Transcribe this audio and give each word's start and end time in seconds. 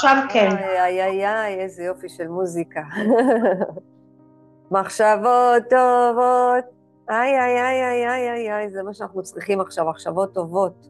עכשיו 0.00 0.16
כן. 0.28 0.56
איי, 0.56 1.02
איי, 1.02 1.26
איי, 1.26 1.60
איזה 1.60 1.82
יופי 1.82 2.08
של 2.08 2.28
מוזיקה. 2.28 2.82
מחשבות 4.70 5.62
טובות, 5.70 6.64
איי, 7.10 7.40
איי, 7.40 7.60
איי, 7.60 7.84
איי, 7.84 8.08
איי, 8.08 8.30
איי, 8.30 8.52
איי, 8.52 8.70
זה 8.70 8.82
מה 8.82 8.94
שאנחנו 8.94 9.22
צריכים 9.22 9.60
עכשיו, 9.60 9.86
מחשבות 9.86 10.34
טובות. 10.34 10.88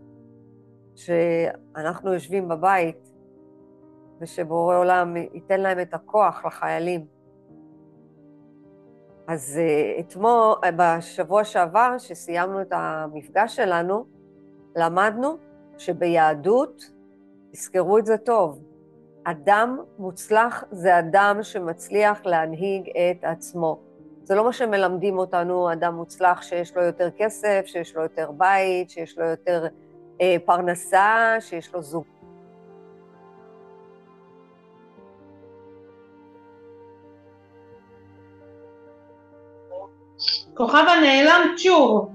שאנחנו 0.97 2.15
יושבים 2.15 2.49
בבית, 2.49 3.13
ושבורא 4.21 4.77
עולם 4.77 5.17
ייתן 5.17 5.61
להם 5.61 5.81
את 5.81 5.95
הכוח 5.95 6.45
לחיילים. 6.45 7.05
אז 9.29 9.61
uh, 9.61 10.01
אתמול, 10.01 10.55
בשבוע 10.77 11.45
שעבר, 11.45 11.99
שסיימנו 11.99 12.63
את 12.63 12.73
המפגש 12.73 13.57
שלנו, 13.57 14.05
למדנו 14.77 15.37
שביהדות, 15.79 16.91
תזכרו 17.53 17.99
את 17.99 18.07
זה 18.07 18.17
טוב, 18.17 18.70
אדם 19.25 19.79
מוצלח 19.99 20.65
זה 20.71 20.99
אדם 20.99 21.39
שמצליח 21.43 22.21
להנהיג 22.25 22.89
את 22.89 23.25
עצמו. 23.25 23.81
זה 24.23 24.35
לא 24.35 24.45
מה 24.45 24.53
שמלמדים 24.53 25.19
אותנו, 25.19 25.73
אדם 25.73 25.95
מוצלח 25.95 26.43
שיש 26.43 26.77
לו 26.77 26.83
יותר 26.83 27.11
כסף, 27.19 27.63
שיש 27.67 27.97
לו 27.97 28.03
יותר 28.03 28.31
בית, 28.31 28.91
שיש 28.91 29.19
לו 29.19 29.25
יותר 29.25 29.67
אה, 30.21 30.37
פרנסה, 30.45 31.37
שיש 31.41 31.75
לו 31.75 31.83
זוג. 31.83 32.05
כוכבה 40.55 40.95
נעלם 41.03 41.55
צ'ור. 41.57 42.11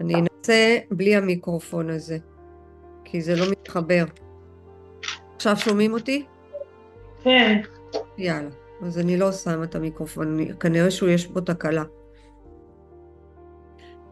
אני 0.00 0.14
אנסה 0.14 0.78
בלי 0.90 1.16
המיקרופון 1.16 1.90
הזה, 1.90 2.18
כי 3.04 3.20
זה 3.20 3.36
לא 3.36 3.50
מתחבר. 3.50 4.04
עכשיו 5.34 5.56
שומעים 5.56 5.92
אותי? 5.92 6.24
כן. 7.24 7.60
יאללה, 8.18 8.50
אז 8.82 8.98
אני 8.98 9.16
לא 9.16 9.32
שמה 9.32 9.64
את 9.64 9.74
המיקרופון, 9.74 10.38
כנראה 10.60 10.90
שהוא 10.90 11.08
יש 11.08 11.26
בו 11.26 11.40
תקלה. 11.40 11.84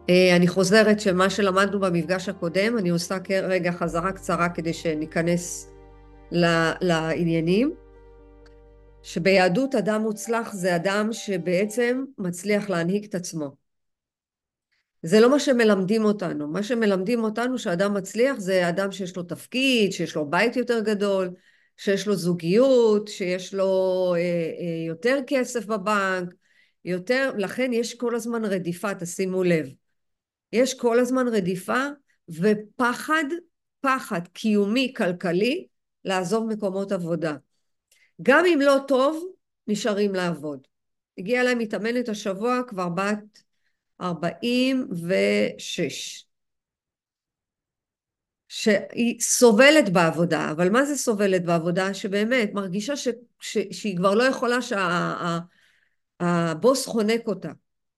אה, 0.09 0.35
אני 0.35 0.47
חוזרת 0.47 0.99
שמה 0.99 1.29
שלמדנו 1.29 1.79
במפגש 1.79 2.29
הקודם, 2.29 2.77
אני 2.77 2.89
עושה 2.89 3.17
רגע 3.29 3.71
חזרה 3.71 4.11
קצרה 4.11 4.49
כדי 4.49 4.73
שניכנס 4.73 5.73
לעניינים. 6.81 7.73
שביהדות 9.01 9.75
אדם 9.75 10.01
מוצלח 10.01 10.53
זה 10.53 10.75
אדם 10.75 11.09
שבעצם 11.11 12.03
מצליח 12.17 12.69
להנהיג 12.69 13.05
את 13.05 13.15
עצמו. 13.15 13.68
זה 15.03 15.19
לא 15.19 15.29
מה 15.29 15.39
שמלמדים 15.39 16.05
אותנו. 16.05 16.47
מה 16.47 16.63
שמלמדים 16.63 17.23
אותנו 17.23 17.57
שאדם 17.57 17.93
מצליח 17.93 18.39
זה 18.39 18.69
אדם 18.69 18.91
שיש 18.91 19.17
לו 19.17 19.23
תפקיד, 19.23 19.91
שיש 19.91 20.15
לו 20.15 20.29
בית 20.29 20.55
יותר 20.55 20.79
גדול, 20.79 21.29
שיש 21.77 22.07
לו 22.07 22.15
זוגיות, 22.15 23.07
שיש 23.07 23.53
לו 23.53 24.13
אה, 24.17 24.19
אה, 24.19 24.87
יותר 24.87 25.19
כסף 25.27 25.65
בבנק, 25.65 26.33
יותר, 26.85 27.31
לכן 27.37 27.73
יש 27.73 27.93
כל 27.93 28.15
הזמן 28.15 28.45
רדיפה, 28.45 28.95
תשימו 28.95 29.43
לב. 29.43 29.69
יש 30.53 30.73
כל 30.73 30.99
הזמן 30.99 31.27
רדיפה 31.27 31.85
ופחד, 32.29 33.23
פחד 33.81 34.27
קיומי 34.33 34.93
כלכלי 34.97 35.67
לעזוב 36.05 36.47
מקומות 36.47 36.91
עבודה. 36.91 37.35
גם 38.21 38.45
אם 38.45 38.59
לא 38.61 38.77
טוב, 38.87 39.25
נשארים 39.67 40.15
לעבוד. 40.15 40.59
הגיעה 41.17 41.43
להם 41.43 41.57
מתאמנת 41.57 42.09
השבוע, 42.09 42.61
כבר 42.67 42.89
בת 42.89 43.48
46. 44.01 46.25
שהיא 48.47 49.21
סובלת 49.21 49.93
בעבודה, 49.93 50.51
אבל 50.51 50.69
מה 50.69 50.85
זה 50.85 50.97
סובלת 50.97 51.45
בעבודה? 51.45 51.93
שבאמת 51.93 52.53
מרגישה 52.53 52.95
ש, 52.95 53.07
ש, 53.39 53.57
שהיא 53.71 53.97
כבר 53.97 54.15
לא 54.15 54.23
יכולה 54.23 54.57
שהבוס 56.21 56.85
שה, 56.85 56.91
חונק 56.91 57.27
אותה. 57.27 57.51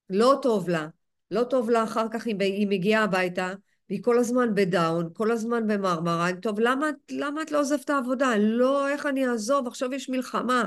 לא 0.09 0.39
טוב 0.41 0.69
לה, 0.69 0.88
לא 1.31 1.44
טוב 1.44 1.69
לה 1.69 1.84
אחר 1.84 2.06
כך 2.13 2.28
אם 2.28 2.39
היא 2.39 2.68
מגיעה 2.68 3.03
הביתה 3.03 3.53
והיא 3.89 4.03
כל 4.03 4.19
הזמן 4.19 4.56
בדאון, 4.56 5.09
כל 5.13 5.31
הזמן 5.31 5.68
במרמרה, 5.68 6.29
טוב 6.41 6.59
למה, 6.59 6.89
למה 7.12 7.41
את 7.41 7.51
לא 7.51 7.59
עוזבת 7.59 7.85
את 7.85 7.89
העבודה? 7.89 8.38
לא, 8.38 8.89
איך 8.89 9.06
אני 9.06 9.28
אעזוב? 9.28 9.68
עכשיו 9.68 9.94
יש 9.94 10.09
מלחמה. 10.09 10.66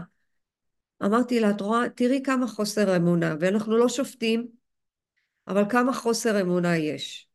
אמרתי 1.04 1.40
לה, 1.40 1.50
את 1.50 1.60
רואה, 1.60 1.88
תראי 1.88 2.20
כמה 2.24 2.46
חוסר 2.46 2.96
אמונה, 2.96 3.34
ואנחנו 3.40 3.76
לא 3.76 3.88
שופטים, 3.88 4.46
אבל 5.48 5.62
כמה 5.68 5.92
חוסר 5.92 6.40
אמונה 6.40 6.76
יש. 6.76 7.28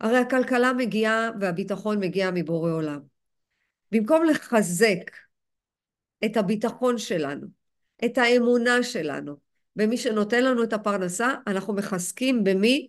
הרי 0.00 0.16
הכלכלה 0.16 0.72
מגיעה 0.72 1.30
והביטחון 1.40 2.00
מגיע 2.00 2.30
מבורא 2.34 2.70
עולם. 2.70 3.00
במקום 3.92 4.24
לחזק 4.24 5.10
את 6.24 6.36
הביטחון 6.36 6.98
שלנו, 6.98 7.46
את 8.04 8.18
האמונה 8.18 8.82
שלנו, 8.82 9.36
במי 9.76 9.96
שנותן 9.96 10.44
לנו 10.44 10.62
את 10.62 10.72
הפרנסה, 10.72 11.34
אנחנו 11.46 11.72
מחזקים 11.74 12.44
במי? 12.44 12.88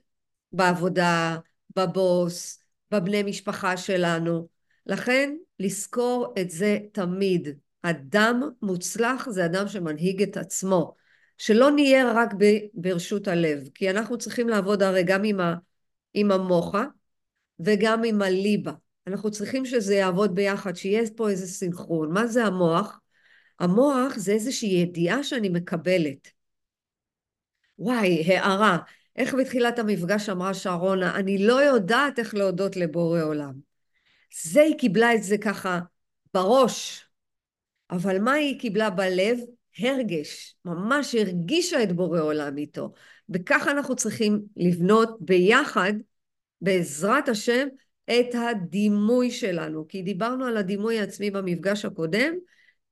בעבודה, 0.52 1.38
בבוס, 1.76 2.64
בבני 2.92 3.24
משפחה 3.24 3.78
שלנו. 3.78 4.48
לכן, 4.86 5.36
לזכור 5.60 6.34
את 6.42 6.50
זה 6.50 6.78
תמיד. 6.92 7.48
אדם 7.82 8.42
מוצלח 8.62 9.30
זה 9.30 9.46
אדם 9.46 9.68
שמנהיג 9.68 10.22
את 10.22 10.38
עצמו. 10.38 10.96
שלא 11.38 11.72
נהיה 11.72 12.12
רק 12.16 12.34
ברשות 12.74 13.28
הלב, 13.28 13.70
כי 13.76 13.90
אנחנו 13.90 14.18
צריכים 14.18 14.50
לעבוד 14.50 14.84
הרי 14.84 15.04
גם 15.04 15.24
עם, 15.24 15.40
ה, 15.40 15.56
עם 16.14 16.32
המוחה 16.32 16.86
וגם 17.60 18.04
עם 18.04 18.22
הליבה. 18.22 18.72
אנחנו 19.08 19.32
צריכים 19.32 19.66
שזה 19.66 19.96
יעבוד 19.96 20.36
ביחד, 20.36 20.76
שיהיה 20.76 21.04
פה 21.16 21.30
איזה 21.30 21.48
סינכרון. 21.48 22.14
מה 22.14 22.28
זה 22.28 22.46
המוח? 22.46 23.00
המוח 23.60 24.18
זה 24.18 24.32
איזושהי 24.32 24.70
ידיעה 24.70 25.24
שאני 25.24 25.50
מקבלת. 25.50 26.28
וואי, 27.80 28.24
הערה. 28.24 28.78
איך 29.16 29.34
בתחילת 29.34 29.80
המפגש 29.80 30.30
אמרה 30.30 30.54
שרונה, 30.54 31.16
אני 31.16 31.38
לא 31.38 31.62
יודעת 31.62 32.20
איך 32.20 32.36
להודות 32.36 32.76
לבורא 32.76 33.22
עולם. 33.22 33.54
זה 34.44 34.62
היא 34.62 34.78
קיבלה 34.78 35.16
את 35.16 35.24
זה 35.24 35.38
ככה 35.38 35.80
בראש, 36.34 37.06
אבל 37.92 38.20
מה 38.20 38.34
היא 38.34 38.60
קיבלה 38.60 38.90
בלב? 38.90 39.38
הרגש, 39.80 40.56
ממש 40.66 41.16
הרגישה 41.16 41.84
את 41.84 41.92
בורא 41.92 42.22
עולם 42.22 42.58
איתו. 42.58 42.94
וככה 43.30 43.72
אנחנו 43.72 43.96
צריכים 43.96 44.42
לבנות 44.58 45.18
ביחד, 45.20 45.94
בעזרת 46.62 47.30
השם, 47.30 47.68
את 48.06 48.36
הדימוי 48.36 49.32
שלנו. 49.32 49.88
כי 49.88 50.02
דיברנו 50.02 50.46
על 50.46 50.58
הדימוי 50.58 51.00
העצמי 51.00 51.32
במפגש 51.32 51.86
הקודם, 51.86 52.34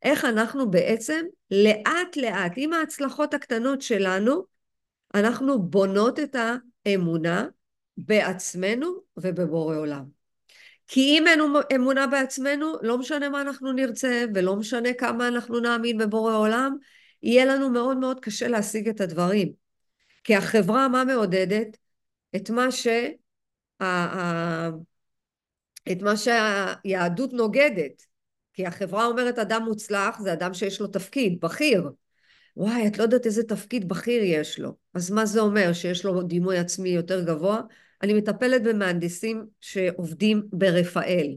איך 0.03 0.25
אנחנו 0.25 0.71
בעצם 0.71 1.25
לאט 1.51 2.17
לאט, 2.17 2.51
עם 2.55 2.73
ההצלחות 2.73 3.33
הקטנות 3.33 3.81
שלנו, 3.81 4.43
אנחנו 5.15 5.63
בונות 5.63 6.19
את 6.19 6.35
האמונה 6.85 7.47
בעצמנו 7.97 8.87
ובבורא 9.17 9.75
עולם. 9.75 10.14
כי 10.87 11.01
אם 11.01 11.27
אין 11.27 11.39
אמונה 11.75 12.07
בעצמנו, 12.07 12.73
לא 12.81 12.97
משנה 12.97 13.29
מה 13.29 13.41
אנחנו 13.41 13.71
נרצה 13.71 14.25
ולא 14.35 14.55
משנה 14.55 14.93
כמה 14.93 15.27
אנחנו 15.27 15.59
נאמין 15.59 15.97
בבורא 15.97 16.35
עולם, 16.35 16.77
יהיה 17.23 17.45
לנו 17.45 17.69
מאוד 17.69 17.97
מאוד 17.97 18.19
קשה 18.19 18.47
להשיג 18.47 18.89
את 18.89 19.01
הדברים. 19.01 19.51
כי 20.23 20.35
החברה 20.35 20.87
מה 20.87 21.03
מעודדת? 21.03 21.77
את 22.35 22.49
מה 22.49 22.71
ש... 22.71 22.87
את 25.91 26.01
מה 26.01 26.17
שהיהדות 26.17 27.33
נוגדת. 27.33 28.05
כי 28.53 28.65
החברה 28.65 29.05
אומרת 29.05 29.39
אדם 29.39 29.63
מוצלח 29.63 30.19
זה 30.19 30.33
אדם 30.33 30.53
שיש 30.53 30.81
לו 30.81 30.87
תפקיד, 30.87 31.39
בכיר. 31.41 31.89
וואי, 32.57 32.87
את 32.87 32.97
לא 32.97 33.03
יודעת 33.03 33.25
איזה 33.25 33.43
תפקיד 33.43 33.89
בכיר 33.89 34.23
יש 34.23 34.59
לו. 34.59 34.75
אז 34.93 35.11
מה 35.11 35.25
זה 35.25 35.39
אומר? 35.39 35.73
שיש 35.73 36.05
לו 36.05 36.21
דימוי 36.21 36.57
עצמי 36.57 36.89
יותר 36.89 37.23
גבוה? 37.23 37.61
אני 38.03 38.13
מטפלת 38.13 38.63
במהנדסים 38.63 39.47
שעובדים 39.61 40.47
ברפאל. 40.51 41.35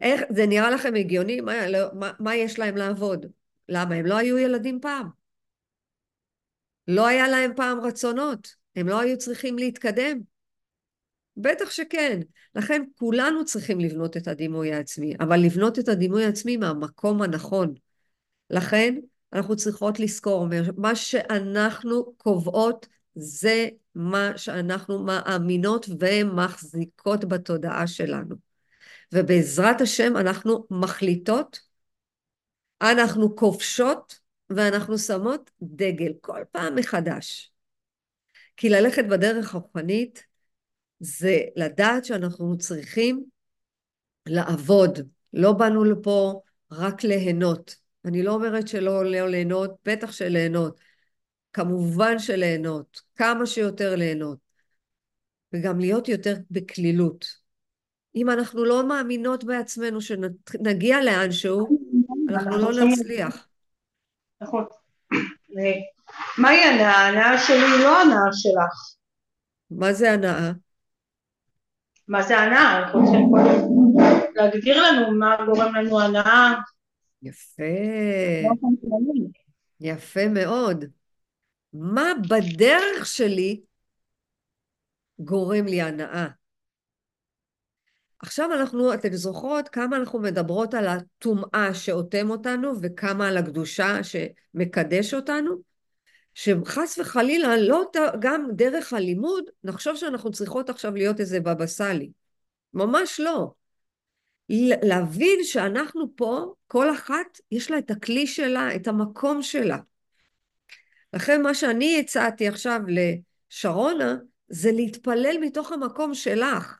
איך, 0.00 0.22
זה 0.30 0.46
נראה 0.46 0.70
לכם 0.70 0.94
הגיוני? 0.94 1.40
מה, 1.40 1.68
לא, 1.68 1.78
מה, 1.94 2.12
מה 2.18 2.36
יש 2.36 2.58
להם 2.58 2.76
לעבוד? 2.76 3.26
למה? 3.68 3.94
הם 3.94 4.06
לא 4.06 4.16
היו 4.16 4.38
ילדים 4.38 4.80
פעם. 4.80 5.08
לא 6.88 7.06
היה 7.06 7.28
להם 7.28 7.52
פעם 7.56 7.80
רצונות. 7.80 8.54
הם 8.76 8.88
לא 8.88 9.00
היו 9.00 9.18
צריכים 9.18 9.58
להתקדם. 9.58 10.20
בטח 11.36 11.70
שכן. 11.70 12.20
לכן 12.54 12.82
כולנו 12.98 13.44
צריכים 13.44 13.80
לבנות 13.80 14.16
את 14.16 14.28
הדימוי 14.28 14.72
העצמי, 14.72 15.14
אבל 15.20 15.40
לבנות 15.40 15.78
את 15.78 15.88
הדימוי 15.88 16.24
העצמי 16.24 16.56
מהמקום 16.56 17.22
הנכון. 17.22 17.74
לכן 18.50 18.94
אנחנו 19.32 19.56
צריכות 19.56 20.00
לזכור, 20.00 20.46
מה 20.76 20.96
שאנחנו 20.96 22.12
קובעות 22.16 22.86
זה 23.14 23.68
מה 23.98 24.32
שאנחנו 24.36 25.04
מאמינות 25.04 25.86
ומחזיקות 26.00 27.24
בתודעה 27.24 27.86
שלנו. 27.86 28.36
ובעזרת 29.14 29.80
השם 29.80 30.16
אנחנו 30.16 30.66
מחליטות, 30.70 31.60
אנחנו 32.82 33.36
כובשות 33.36 34.18
ואנחנו 34.50 34.98
שמות 34.98 35.50
דגל 35.62 36.12
כל 36.20 36.40
פעם 36.52 36.74
מחדש. 36.74 37.52
כי 38.56 38.68
ללכת 38.68 39.04
בדרך 39.04 39.54
הרוחנית 39.54 40.24
זה 41.00 41.38
לדעת 41.56 42.04
שאנחנו 42.04 42.58
צריכים 42.58 43.24
לעבוד. 44.26 44.98
לא 45.32 45.52
באנו 45.52 45.84
לפה 45.84 46.40
רק 46.70 47.04
ליהנות. 47.04 47.76
אני 48.04 48.22
לא 48.22 48.34
אומרת 48.34 48.68
שלא 48.68 49.04
לא 49.04 49.28
ליהנות, 49.28 49.70
בטח 49.84 50.12
שליהנות. 50.12 50.80
כמובן 51.52 52.18
שליהנות, 52.18 53.00
כמה 53.16 53.46
שיותר 53.46 53.94
ליהנות. 53.96 54.38
וגם 55.52 55.80
להיות 55.80 56.08
יותר 56.08 56.34
בקלילות. 56.50 57.26
אם 58.14 58.30
אנחנו 58.30 58.64
לא 58.64 58.88
מאמינות 58.88 59.44
בעצמנו 59.44 60.00
שנגיע 60.00 61.00
לאנשהו, 61.04 61.68
אנחנו 62.28 62.58
לא 62.58 62.70
נצליח. 62.84 63.48
נכון. 64.40 64.64
מהי 66.38 66.64
הנאה? 66.64 67.06
הנאה 67.06 67.38
שלי 67.38 67.56
היא 67.56 67.84
לא 67.84 68.02
הנאה 68.02 68.32
שלך. 68.32 68.96
מה 69.70 69.92
זה 69.92 70.12
הנאה? 70.12 70.50
מה 72.08 72.22
זה 72.22 72.38
הנאה? 72.38 72.78
אנחנו 72.78 73.04
צריכים 73.04 73.30
להגדיר 74.34 74.82
לנו 74.82 75.18
מה 75.18 75.36
גורם 75.46 75.74
לנו 75.74 76.00
הנאה. 76.00 76.54
יפה. 77.22 77.62
יפה 79.80 80.28
מאוד. 80.28 80.84
מה 81.80 82.12
בדרך 82.28 83.06
שלי 83.06 83.60
גורם 85.18 85.66
לי 85.66 85.82
הנאה? 85.82 86.28
עכשיו 88.18 88.52
אנחנו, 88.52 88.94
אתן 88.94 89.12
זוכרות 89.12 89.68
כמה 89.68 89.96
אנחנו 89.96 90.18
מדברות 90.18 90.74
על 90.74 90.86
הטומאה 90.86 91.74
שאוטם 91.74 92.30
אותנו 92.30 92.72
וכמה 92.82 93.28
על 93.28 93.36
הקדושה 93.36 93.98
שמקדש 94.02 95.14
אותנו? 95.14 95.62
שחס 96.34 96.98
וחלילה 96.98 97.56
לא 97.56 97.84
גם 98.18 98.48
דרך 98.52 98.92
הלימוד 98.92 99.44
נחשוב 99.64 99.96
שאנחנו 99.96 100.30
צריכות 100.30 100.70
עכשיו 100.70 100.94
להיות 100.94 101.20
איזה 101.20 101.40
בבא 101.40 101.66
סאלי. 101.66 102.10
ממש 102.74 103.20
לא. 103.20 103.50
להבין 104.82 105.38
שאנחנו 105.42 106.16
פה, 106.16 106.54
כל 106.66 106.90
אחת 106.94 107.38
יש 107.50 107.70
לה 107.70 107.78
את 107.78 107.90
הכלי 107.90 108.26
שלה, 108.26 108.74
את 108.74 108.88
המקום 108.88 109.42
שלה. 109.42 109.78
לכן 111.12 111.42
מה 111.42 111.54
שאני 111.54 112.00
הצעתי 112.00 112.48
עכשיו 112.48 112.80
לשרונה 112.88 114.16
זה 114.48 114.72
להתפלל 114.72 115.36
מתוך 115.40 115.72
המקום 115.72 116.14
שלך. 116.14 116.78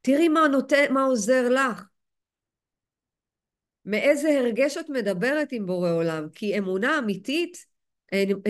תראי 0.00 0.28
מה, 0.28 0.48
נותן, 0.48 0.84
מה 0.90 1.02
עוזר 1.02 1.48
לך. 1.48 1.84
מאיזה 3.84 4.28
הרגש 4.38 4.76
את 4.76 4.88
מדברת 4.88 5.48
עם 5.52 5.66
בורא 5.66 5.90
עולם, 5.90 6.28
כי 6.34 6.58
אמונה 6.58 6.98
אמיתית, 6.98 7.66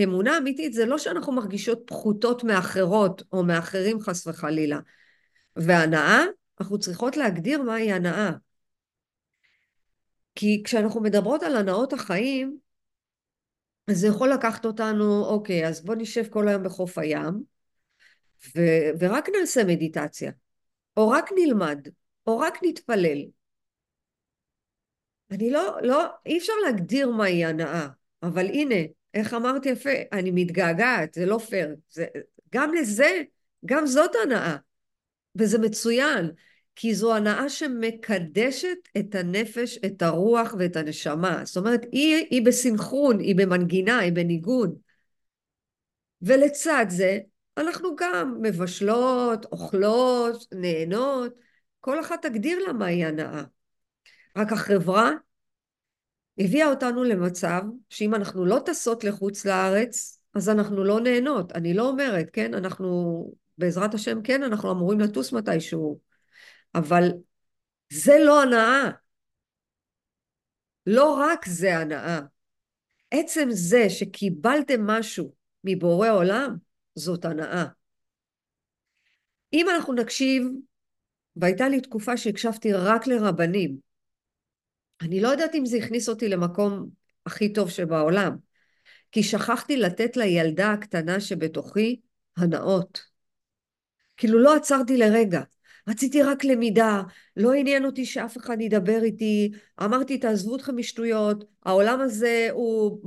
אמונה 0.03 0.37
אמיתית 0.37 0.73
זה 0.73 0.85
לא 0.85 0.97
שאנחנו 0.97 1.33
מרגישות 1.33 1.83
פחותות 1.85 2.43
מאחרות 2.43 3.23
או 3.31 3.43
מאחרים 3.43 3.99
חס 3.99 4.27
וחלילה. 4.27 4.79
והנאה, 5.55 6.23
אנחנו 6.59 6.79
צריכות 6.79 7.17
להגדיר 7.17 7.61
מהי 7.61 7.93
הנאה. 7.93 8.31
כי 10.35 10.61
כשאנחנו 10.65 11.01
מדברות 11.01 11.43
על 11.43 11.55
הנאות 11.55 11.93
החיים, 11.93 12.57
אז 13.87 13.97
זה 13.99 14.07
יכול 14.07 14.29
לקחת 14.29 14.65
אותנו, 14.65 15.25
אוקיי, 15.25 15.67
אז 15.67 15.85
בוא 15.85 15.95
נשב 15.95 16.23
כל 16.29 16.47
היום 16.47 16.63
בחוף 16.63 16.97
הים, 16.97 17.43
ו- 18.55 18.89
ורק 18.99 19.29
נעשה 19.39 19.63
מדיטציה. 19.63 20.31
או 20.97 21.09
רק 21.09 21.29
נלמד, 21.35 21.87
או 22.27 22.39
רק 22.39 22.57
נתפלל. 22.63 23.25
אני 25.31 25.49
לא, 25.49 25.77
לא, 25.81 26.05
אי 26.25 26.37
אפשר 26.37 26.53
להגדיר 26.65 27.09
מהי 27.09 27.45
הנאה, 27.45 27.87
אבל 28.23 28.45
הנה, 28.45 28.75
איך 29.13 29.33
אמרתי 29.33 29.69
יפה, 29.69 29.89
אני 30.11 30.31
מתגעגעת, 30.31 31.13
זה 31.13 31.25
לא 31.25 31.37
פייר. 31.37 31.75
זה, 31.89 32.05
גם 32.53 32.73
לזה, 32.73 33.21
גם 33.65 33.85
זאת 33.85 34.11
הנאה. 34.23 34.55
וזה 35.35 35.59
מצוין, 35.59 36.31
כי 36.75 36.95
זו 36.95 37.15
הנאה 37.15 37.49
שמקדשת 37.49 38.77
את 38.97 39.15
הנפש, 39.15 39.79
את 39.85 40.01
הרוח 40.01 40.55
ואת 40.59 40.75
הנשמה. 40.75 41.41
זאת 41.45 41.57
אומרת, 41.57 41.85
היא, 41.91 42.27
היא 42.29 42.45
בסנכרון, 42.45 43.19
היא 43.19 43.35
במנגינה, 43.35 43.99
היא 43.99 44.13
בניגון. 44.13 44.75
ולצד 46.21 46.85
זה, 46.89 47.19
אנחנו 47.57 47.95
גם 47.95 48.37
מבשלות, 48.41 49.45
אוכלות, 49.45 50.45
נהנות, 50.51 51.33
כל 51.79 51.99
אחת 51.99 52.25
תגדיר 52.25 52.59
לה 52.59 52.73
מהי 52.73 53.05
הנאה. 53.05 53.43
רק 54.37 54.51
החברה 54.51 55.11
הביאה 56.37 56.69
אותנו 56.69 57.03
למצב 57.03 57.61
שאם 57.89 58.15
אנחנו 58.15 58.45
לא 58.45 58.59
טסות 58.65 59.03
לחוץ 59.03 59.45
לארץ, 59.45 60.19
אז 60.33 60.49
אנחנו 60.49 60.83
לא 60.83 60.99
נהנות. 60.99 61.51
אני 61.51 61.73
לא 61.73 61.89
אומרת, 61.89 62.29
כן, 62.33 62.53
אנחנו, 62.53 63.31
בעזרת 63.57 63.93
השם, 63.93 64.21
כן, 64.21 64.43
אנחנו 64.43 64.71
אמורים 64.71 64.99
לטוס 64.99 65.31
מתישהו, 65.33 65.99
אבל 66.75 67.11
זה 67.93 68.13
לא 68.25 68.41
הנאה. 68.41 68.89
לא 70.85 71.13
רק 71.13 71.45
זה 71.45 71.77
הנאה. 71.77 72.19
עצם 73.11 73.47
זה 73.51 73.89
שקיבלתם 73.89 74.87
משהו 74.87 75.33
מבורא 75.63 76.09
עולם, 76.09 76.55
זאת 76.95 77.25
הנאה. 77.25 77.65
אם 79.53 79.69
אנחנו 79.69 79.93
נקשיב, 79.93 80.43
והייתה 81.35 81.69
לי 81.69 81.81
תקופה 81.81 82.17
שהקשבתי 82.17 82.73
רק 82.73 83.07
לרבנים, 83.07 83.77
אני 85.01 85.21
לא 85.21 85.27
יודעת 85.27 85.55
אם 85.55 85.65
זה 85.65 85.77
הכניס 85.77 86.09
אותי 86.09 86.29
למקום 86.29 86.89
הכי 87.25 87.53
טוב 87.53 87.69
שבעולם, 87.69 88.35
כי 89.11 89.23
שכחתי 89.23 89.77
לתת 89.77 90.17
לילדה 90.17 90.71
הקטנה 90.71 91.19
שבתוכי 91.19 91.99
הנאות. 92.37 93.01
כאילו 94.17 94.39
לא 94.39 94.55
עצרתי 94.55 94.97
לרגע, 94.97 95.41
רציתי 95.87 96.23
רק 96.23 96.43
למידה, 96.43 97.01
לא 97.37 97.53
עניין 97.53 97.85
אותי 97.85 98.05
שאף 98.05 98.37
אחד 98.37 98.61
ידבר 98.61 99.03
איתי, 99.03 99.51
אמרתי 99.83 100.17
תעזבו 100.17 100.55
אתכם 100.55 100.77
משטויות, 100.77 101.43
העולם 101.63 102.01
הזה 102.01 102.47
הוא 102.51 102.99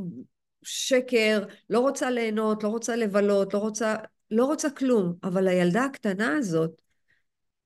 שקר, 0.62 1.44
לא 1.70 1.80
רוצה 1.80 2.10
ליהנות, 2.10 2.62
לא 2.62 2.68
רוצה 2.68 2.96
לבלות, 2.96 3.54
לא 3.54 3.58
רוצה, 3.58 3.96
לא 4.30 4.44
רוצה 4.44 4.70
כלום. 4.70 5.14
אבל 5.24 5.48
הילדה 5.48 5.84
הקטנה 5.84 6.36
הזאת, 6.36 6.82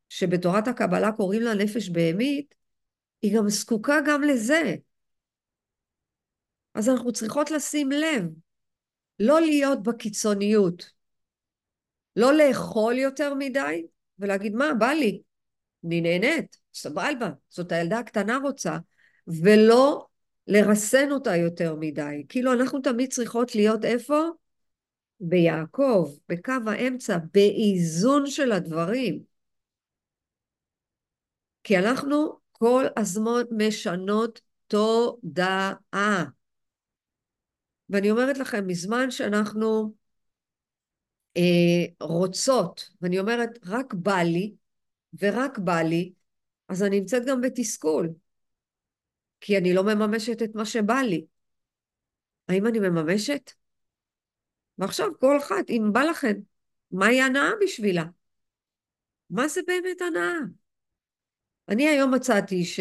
שבתורת 0.09 0.69
הקבלה 0.69 1.13
קוראים 1.13 1.43
לה 1.43 1.55
נפש 1.55 1.89
בהמית, 1.89 2.55
היא 3.23 3.37
גם 3.37 3.49
זקוקה 3.49 3.97
גם 4.07 4.23
לזה. 4.23 4.75
אז 6.75 6.89
אנחנו 6.89 7.13
צריכות 7.13 7.51
לשים 7.51 7.91
לב, 7.91 8.25
לא 9.21 9.41
להיות 9.41 9.83
בקיצוניות, 9.83 10.91
לא 12.17 12.35
לאכול 12.35 12.99
יותר 12.99 13.35
מדי 13.35 13.87
ולהגיד, 14.21 14.55
מה, 14.55 14.75
בא 14.79 14.87
לי, 14.87 15.23
אני 15.85 16.01
נהנית, 16.01 16.57
סבבה, 16.75 17.31
זאת 17.51 17.73
הילדה 17.73 17.99
הקטנה 17.99 18.39
רוצה, 18.43 18.77
ולא 19.27 20.07
לרסן 20.47 21.11
אותה 21.11 21.37
יותר 21.37 21.75
מדי. 21.75 22.25
כאילו 22.29 22.53
אנחנו 22.53 22.81
תמיד 22.81 23.13
צריכות 23.13 23.55
להיות 23.55 23.85
איפה? 23.85 24.21
ביעקב, 25.21 26.15
בקו 26.29 26.53
האמצע, 26.67 27.19
באיזון 27.35 28.27
של 28.27 28.53
הדברים. 28.53 29.23
כי 31.65 31.79
אנחנו 31.79 32.39
כל 32.53 32.85
הזמן 32.97 33.43
משנות 33.51 34.41
תודעה. 34.67 36.25
ואני 37.91 38.11
אומרת 38.11 38.39
לכם, 38.39 38.67
מזמן 38.67 39.11
שאנחנו 39.11 39.95
אה, 41.37 41.85
רוצות, 42.01 42.91
ואני 43.03 43.19
אומרת, 43.19 43.59
רק 43.67 43.95
בא 43.95 44.19
לי, 44.19 44.55
ורק 45.21 45.59
בא 45.59 45.81
לי, 45.81 46.13
אז 46.69 46.83
אני 46.83 47.01
נמצאת 47.01 47.23
גם 47.27 47.41
בתסכול. 47.41 48.09
כי 49.41 49.59
אני 49.59 49.75
לא 49.75 49.85
מממשת 49.85 50.43
את 50.43 50.55
מה 50.55 50.65
שבא 50.65 50.95
לי. 50.95 51.27
האם 52.49 52.67
אני 52.67 52.79
מממשת? 52.79 53.53
ועכשיו 54.79 55.09
כל 55.21 55.39
אחת, 55.39 55.71
אם 55.71 55.91
בא 55.93 56.03
לכם, 56.03 56.35
מהי 56.93 57.23
הנאה 57.23 57.51
בשבילה? 57.63 58.05
מה 59.31 59.49
זה 59.49 59.61
באמת 59.67 60.01
הנאה? 60.01 60.35
אני 61.69 61.89
היום 61.89 62.15
מצאתי 62.15 62.65
ש... 62.65 62.81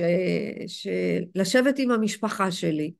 שלשבת 0.68 1.75
עם 1.79 1.91
המשפחה 1.91 2.51
שלי, 2.51 2.94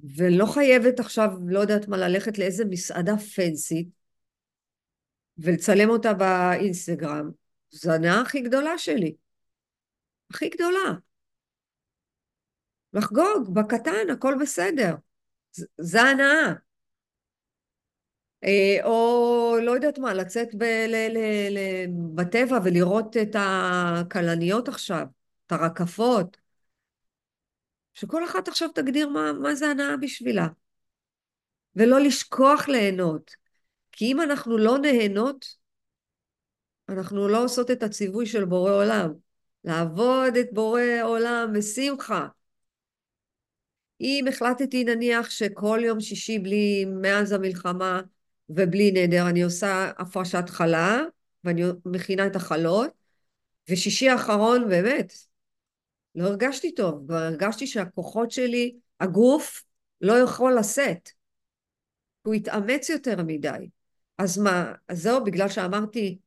ולא 0.00 0.46
חייבת 0.46 1.00
עכשיו, 1.00 1.30
לא 1.46 1.60
יודעת 1.60 1.88
מה, 1.88 1.96
ללכת 1.96 2.38
לאיזה 2.38 2.64
מסעדה 2.64 3.16
פנסית, 3.16 3.88
ולצלם 5.38 5.90
אותה 5.90 6.14
באינסטגרם, 6.14 7.30
זו 7.70 7.92
הנאה 7.92 8.20
הכי 8.20 8.40
גדולה 8.40 8.78
שלי. 8.78 9.14
הכי 10.30 10.48
גדולה. 10.48 10.94
לחגוג, 12.92 13.54
בקטן, 13.54 14.10
הכל 14.12 14.34
בסדר. 14.40 14.94
זה 15.78 16.02
הנאה. 16.02 16.52
אה, 18.44 18.84
או 18.84 19.56
לא 19.62 19.70
יודעת 19.70 19.98
מה, 19.98 20.14
לצאת 20.14 20.54
ב, 20.54 20.62
ל, 20.62 20.94
ל, 21.10 21.18
ל, 21.50 21.58
בטבע 22.14 22.58
ולראות 22.64 23.16
את 23.16 23.36
הכלניות 23.38 24.68
עכשיו, 24.68 25.06
את 25.46 25.52
הרקפות. 25.52 26.43
שכל 27.94 28.24
אחת 28.24 28.48
עכשיו 28.48 28.68
תגדיר 28.68 29.08
מה, 29.08 29.32
מה 29.32 29.54
זה 29.54 29.66
הנאה 29.66 29.96
בשבילה. 29.96 30.46
ולא 31.76 32.00
לשכוח 32.00 32.68
ליהנות. 32.68 33.30
כי 33.92 34.04
אם 34.12 34.20
אנחנו 34.20 34.58
לא 34.58 34.78
נהנות, 34.78 35.46
אנחנו 36.88 37.28
לא 37.28 37.44
עושות 37.44 37.70
את 37.70 37.82
הציווי 37.82 38.26
של 38.26 38.44
בורא 38.44 38.72
עולם. 38.72 39.12
לעבוד 39.64 40.36
את 40.40 40.46
בורא 40.52 40.82
עולם 41.02 41.52
בשמחה. 41.54 42.26
אם 44.00 44.24
החלטתי 44.28 44.84
נניח 44.84 45.30
שכל 45.30 45.80
יום 45.84 46.00
שישי 46.00 46.38
בלי, 46.38 46.84
מאז 47.02 47.32
המלחמה 47.32 48.00
ובלי 48.48 48.92
נדר, 48.92 49.28
אני 49.28 49.42
עושה 49.42 49.90
הפרשת 49.98 50.44
חלה, 50.48 51.02
ואני 51.44 51.62
מכינה 51.84 52.26
את 52.26 52.36
החלות, 52.36 52.90
ושישי 53.70 54.08
האחרון 54.08 54.68
באמת, 54.68 55.12
לא 56.14 56.24
הרגשתי 56.24 56.74
טוב, 56.74 57.04
כבר 57.06 57.16
הרגשתי 57.16 57.66
שהכוחות 57.66 58.30
שלי, 58.30 58.76
הגוף, 59.00 59.64
לא 60.00 60.12
יכול 60.12 60.58
לשאת. 60.58 61.10
הוא 62.22 62.34
התאמץ 62.34 62.88
יותר 62.88 63.22
מדי. 63.22 63.68
אז 64.18 64.38
מה, 64.38 64.72
אז 64.88 65.02
זהו, 65.02 65.24
בגלל 65.24 65.48
שאמרתי, 65.48 66.18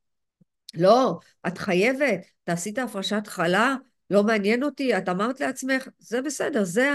לא, 0.73 1.19
את 1.47 1.57
חייבת, 1.57 2.19
תעשי 2.43 2.69
את 2.69 2.77
ההפרשת 2.77 3.27
חלה, 3.27 3.75
לא 4.09 4.23
מעניין 4.23 4.63
אותי, 4.63 4.97
את 4.97 5.09
אמרת 5.09 5.39
לעצמך, 5.39 5.87
זה 5.99 6.21
בסדר, 6.21 6.63
זה 6.63 6.89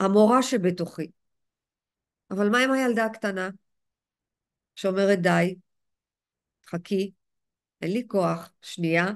המורה 0.00 0.42
שבתוכי. 0.42 1.10
אבל 2.30 2.48
מה 2.48 2.58
עם 2.58 2.72
הילדה 2.72 3.04
הקטנה 3.04 3.50
שאומרת 4.76 5.18
די, 5.18 5.54
חכי, 6.66 7.10
אין 7.82 7.92
לי 7.92 8.04
כוח, 8.08 8.52
שנייה, 8.62 9.06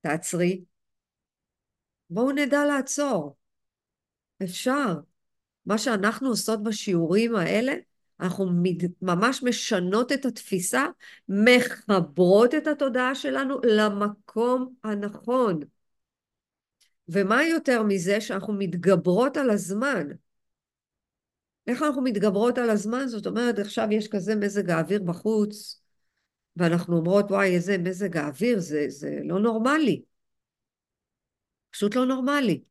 תעצרי. 0.00 0.64
בואו 2.10 2.32
נדע 2.32 2.64
לעצור. 2.64 3.36
אפשר. 4.42 4.94
מה 5.66 5.78
שאנחנו 5.78 6.28
עושות 6.28 6.62
בשיעורים 6.62 7.36
האלה, 7.36 7.72
אנחנו 8.20 8.50
ממש 9.02 9.42
משנות 9.42 10.12
את 10.12 10.24
התפיסה, 10.24 10.86
מחברות 11.28 12.54
את 12.54 12.66
התודעה 12.66 13.14
שלנו 13.14 13.60
למקום 13.64 14.74
הנכון. 14.84 15.60
ומה 17.08 17.44
יותר 17.44 17.82
מזה 17.82 18.20
שאנחנו 18.20 18.52
מתגברות 18.52 19.36
על 19.36 19.50
הזמן? 19.50 20.08
איך 21.66 21.82
אנחנו 21.82 22.02
מתגברות 22.02 22.58
על 22.58 22.70
הזמן? 22.70 23.06
זאת 23.06 23.26
אומרת, 23.26 23.58
עכשיו 23.58 23.88
יש 23.90 24.08
כזה 24.08 24.34
מזג 24.34 24.70
האוויר 24.70 25.02
בחוץ, 25.02 25.82
ואנחנו 26.56 26.96
אומרות, 26.96 27.30
וואי, 27.30 27.54
איזה 27.54 27.78
מזג 27.78 28.16
האוויר, 28.16 28.60
זה, 28.60 28.84
זה 28.88 29.18
לא 29.24 29.38
נורמלי. 29.40 30.02
פשוט 31.70 31.96
לא 31.96 32.06
נורמלי. 32.06 32.62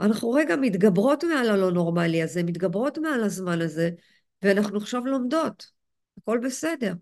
אנחנו 0.00 0.30
רגע 0.30 0.56
מתגברות 0.56 1.24
מעל 1.24 1.50
הלא 1.50 1.70
נורמלי 1.70 2.22
הזה, 2.22 2.42
מתגברות 2.42 2.98
מעל 2.98 3.24
הזמן 3.24 3.60
הזה, 3.60 3.90
ואנחנו 4.42 4.76
עכשיו 4.76 5.06
לומדות. 5.06 5.70
הכל 6.18 6.38
בסדר. 6.44 6.92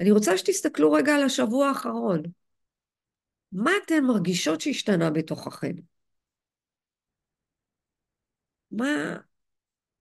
אני 0.00 0.10
רוצה 0.10 0.38
שתסתכלו 0.38 0.92
רגע 0.92 1.14
על 1.14 1.22
השבוע 1.22 1.68
האחרון. 1.68 2.22
מה 3.52 3.70
אתן 3.84 4.04
מרגישות 4.04 4.60
שהשתנה 4.60 5.10
בתוככן? 5.10 5.72
מה, 8.70 9.16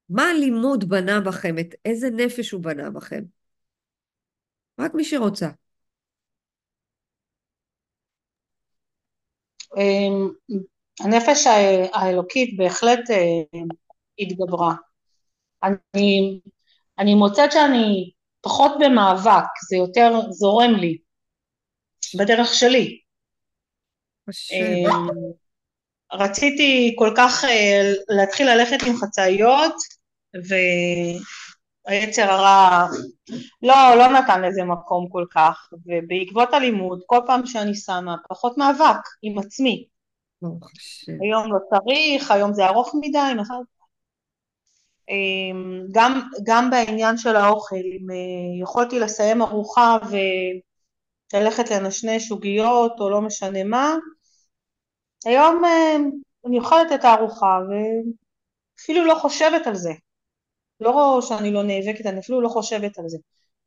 מה 0.09 0.23
הלימוד 0.23 0.89
בנה 0.89 1.21
בכם? 1.21 1.59
את 1.59 1.75
איזה 1.85 2.09
נפש 2.09 2.51
הוא 2.51 2.63
בנה 2.63 2.89
בכם? 2.89 3.23
רק 4.79 4.93
מי 4.93 5.05
שרוצה. 5.05 5.49
הנפש 10.99 11.47
האלוקית 11.93 12.57
בהחלט 12.57 13.09
אה, 13.09 13.61
התגברה. 14.19 14.73
אני, 15.63 16.39
אני 16.99 17.15
מוצאת 17.15 17.51
שאני 17.51 18.11
פחות 18.41 18.71
במאבק, 18.79 19.45
זה 19.69 19.77
יותר 19.77 20.31
זורם 20.31 20.71
לי, 20.71 20.97
בדרך 22.19 22.53
שלי. 22.53 22.99
אמ, 24.51 25.07
רציתי 26.13 26.95
כל 26.97 27.13
כך 27.17 27.43
אה, 27.43 27.91
להתחיל 28.09 28.49
ללכת 28.49 28.77
עם 28.87 28.95
חצאיות, 28.97 29.75
והיצר 31.87 32.31
הרע 32.31 32.87
לא, 33.61 33.95
לא 33.97 34.07
נתן 34.07 34.41
לזה 34.41 34.63
מקום 34.63 35.09
כל 35.09 35.25
כך, 35.31 35.69
ובעקבות 35.85 36.53
הלימוד, 36.53 37.01
כל 37.05 37.19
פעם 37.27 37.45
שאני 37.45 37.75
שמה, 37.75 38.15
פחות 38.29 38.57
מאבק 38.57 38.99
עם 39.21 39.37
עצמי. 39.39 39.87
היום 41.21 41.53
לא 41.53 41.59
צריך, 41.69 42.31
היום 42.31 42.53
זה 42.53 42.65
ארוך 42.65 42.95
מדי, 43.01 43.33
מחר... 43.37 43.55
אמ, 45.09 45.87
גם, 45.91 46.29
גם 46.43 46.69
בעניין 46.69 47.17
של 47.17 47.35
האוכל, 47.35 47.75
אם 47.75 48.11
אה, 48.11 48.61
יכולתי 48.63 48.99
לסיים 48.99 49.41
ארוחה 49.41 49.97
וללכת 51.33 51.71
לנשנש 51.71 52.31
עוגיות 52.31 52.99
או 52.99 53.09
לא 53.09 53.21
משנה 53.21 53.63
מה, 53.63 53.95
היום 55.25 55.65
אה, 55.65 55.95
אני 56.45 56.59
אוכלת 56.59 56.91
את 56.95 57.05
הארוחה 57.05 57.59
ואפילו 57.69 59.05
לא 59.05 59.15
חושבת 59.15 59.67
על 59.67 59.75
זה. 59.75 59.91
לא 60.79 61.19
שאני 61.21 61.51
לא 61.51 61.63
נאבקת, 61.63 62.05
אני 62.05 62.19
אפילו 62.19 62.41
לא 62.41 62.49
חושבת 62.49 62.99
על 62.99 63.09
זה. 63.09 63.17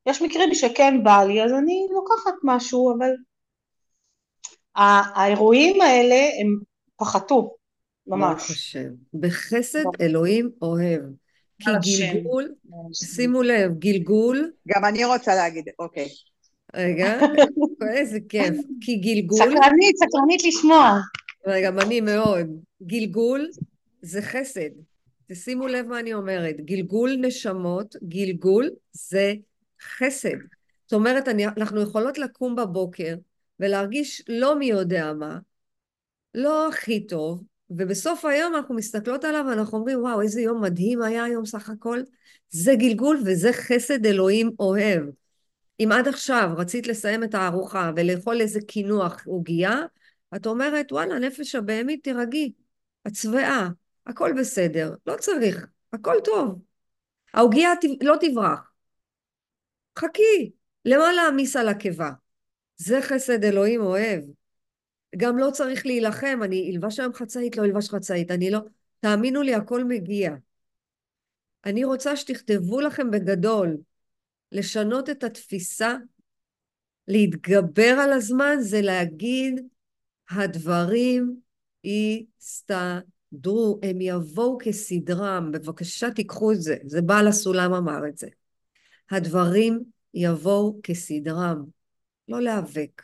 יש 0.06 0.22
מקרים 0.22 0.54
שכן 0.54 1.04
בא 1.04 1.24
לי, 1.24 1.42
אז 1.42 1.52
אני 1.52 1.86
לוקחת 1.90 2.34
משהו, 2.42 2.96
אבל 2.98 3.10
האירועים 4.74 5.80
האלה 5.80 6.28
הם 6.40 6.58
פחתו, 6.96 7.54
ממש. 8.06 8.40
ברוך 8.40 8.50
השם. 8.50 8.88
בחסד 9.14 9.84
אלוהים 10.00 10.50
אוהב. 10.62 11.00
כי 11.58 11.70
גלגול, 11.98 12.54
שימו 12.92 13.42
לב, 13.42 13.78
גלגול... 13.78 14.50
גם 14.68 14.84
אני 14.84 15.04
רוצה 15.04 15.34
להגיד, 15.34 15.64
אוקיי. 15.78 16.08
רגע, 16.74 17.18
איזה 17.96 18.18
כיף. 18.28 18.54
כי 18.80 18.96
גלגול... 18.96 19.38
סקרנית, 19.38 19.96
סקרנית 19.96 20.44
לשמוע. 20.44 20.98
רגע, 21.46 21.68
אני 21.68 22.00
מאוד. 22.00 22.46
גלגול 22.82 23.48
זה 24.02 24.22
חסד. 24.22 24.70
תשימו 25.30 25.66
לב 25.66 25.86
מה 25.86 26.00
אני 26.00 26.14
אומרת. 26.14 26.56
גלגול 26.60 27.16
נשמות, 27.20 27.96
גלגול 28.02 28.70
זה 28.92 29.34
חסד. 29.82 30.36
זאת 30.86 30.92
אומרת, 30.92 31.28
אני, 31.28 31.46
אנחנו 31.46 31.80
יכולות 31.80 32.18
לקום 32.18 32.56
בבוקר 32.56 33.14
ולהרגיש 33.60 34.22
לא 34.28 34.58
מי 34.58 34.66
יודע 34.66 35.12
מה, 35.12 35.38
לא 36.34 36.68
הכי 36.68 37.06
טוב, 37.06 37.44
ובסוף 37.70 38.24
היום 38.24 38.54
אנחנו 38.54 38.74
מסתכלות 38.74 39.24
עליו 39.24 39.44
ואנחנו 39.48 39.78
אומרים, 39.78 40.00
וואו, 40.00 40.20
איזה 40.20 40.40
יום 40.40 40.62
מדהים 40.62 41.02
היה 41.02 41.24
היום 41.24 41.46
סך 41.46 41.70
הכל. 41.70 42.00
זה 42.50 42.74
גלגול 42.74 43.22
וזה 43.26 43.52
חסד 43.52 44.06
אלוהים 44.06 44.50
אוהב. 44.58 45.02
אם 45.80 45.92
עד 45.92 46.08
עכשיו 46.08 46.50
רצית 46.56 46.86
לסיים 46.86 47.24
את 47.24 47.34
הארוחה 47.34 47.90
ולאכול 47.96 48.40
איזה 48.40 48.60
קינוח 48.60 49.26
עוגייה, 49.26 49.80
את 50.36 50.46
אומרת, 50.46 50.92
וואלה, 50.92 51.18
נפש 51.18 51.54
הבהמית, 51.54 52.04
תירגעי, 52.04 52.52
את 53.06 53.14
שבעה, 53.14 53.68
הכל 54.08 54.32
בסדר, 54.38 54.94
לא 55.06 55.16
צריך, 55.16 55.66
הכל 55.92 56.16
טוב. 56.24 56.62
העוגייה 57.34 57.70
לא 58.02 58.14
תברח. 58.20 58.72
חכי, 59.98 60.52
למה 60.84 61.12
להעמיס 61.12 61.56
על 61.56 61.68
הקיבה? 61.68 62.10
זה 62.76 62.98
חסד 63.02 63.44
אלוהים 63.44 63.80
אוהב. 63.80 64.24
גם 65.16 65.38
לא 65.38 65.50
צריך 65.50 65.86
להילחם, 65.86 66.40
אני 66.44 66.70
אלבש 66.72 67.00
היום 67.00 67.14
חצאית, 67.14 67.56
לא 67.56 67.64
אלבש 67.64 67.88
חצאית, 67.88 68.30
אני 68.30 68.50
לא... 68.50 68.58
תאמינו 69.00 69.42
לי, 69.42 69.54
הכל 69.54 69.84
מגיע. 69.84 70.34
אני 71.64 71.84
רוצה 71.84 72.16
שתכתבו 72.16 72.80
לכם 72.80 73.10
בגדול, 73.10 73.76
לשנות 74.52 75.10
את 75.10 75.24
התפיסה, 75.24 75.96
להתגבר 77.08 77.96
על 78.04 78.12
הזמן, 78.12 78.56
זה 78.60 78.80
להגיד, 78.80 79.60
הדברים 80.30 81.40
יסתדרו, 83.32 83.80
הם 83.82 84.00
יבואו 84.00 84.58
כסדרם, 84.60 85.52
בבקשה 85.52 86.10
תיקחו 86.10 86.52
את 86.52 86.62
זה, 86.62 86.76
זה 86.84 87.02
בעל 87.02 87.28
הסולם 87.28 87.74
אמר 87.74 88.08
את 88.08 88.18
זה. 88.18 88.28
הדברים 89.10 89.84
יבואו 90.14 90.80
כסדרם, 90.82 91.64
לא 92.28 92.40
להיאבק. 92.40 93.02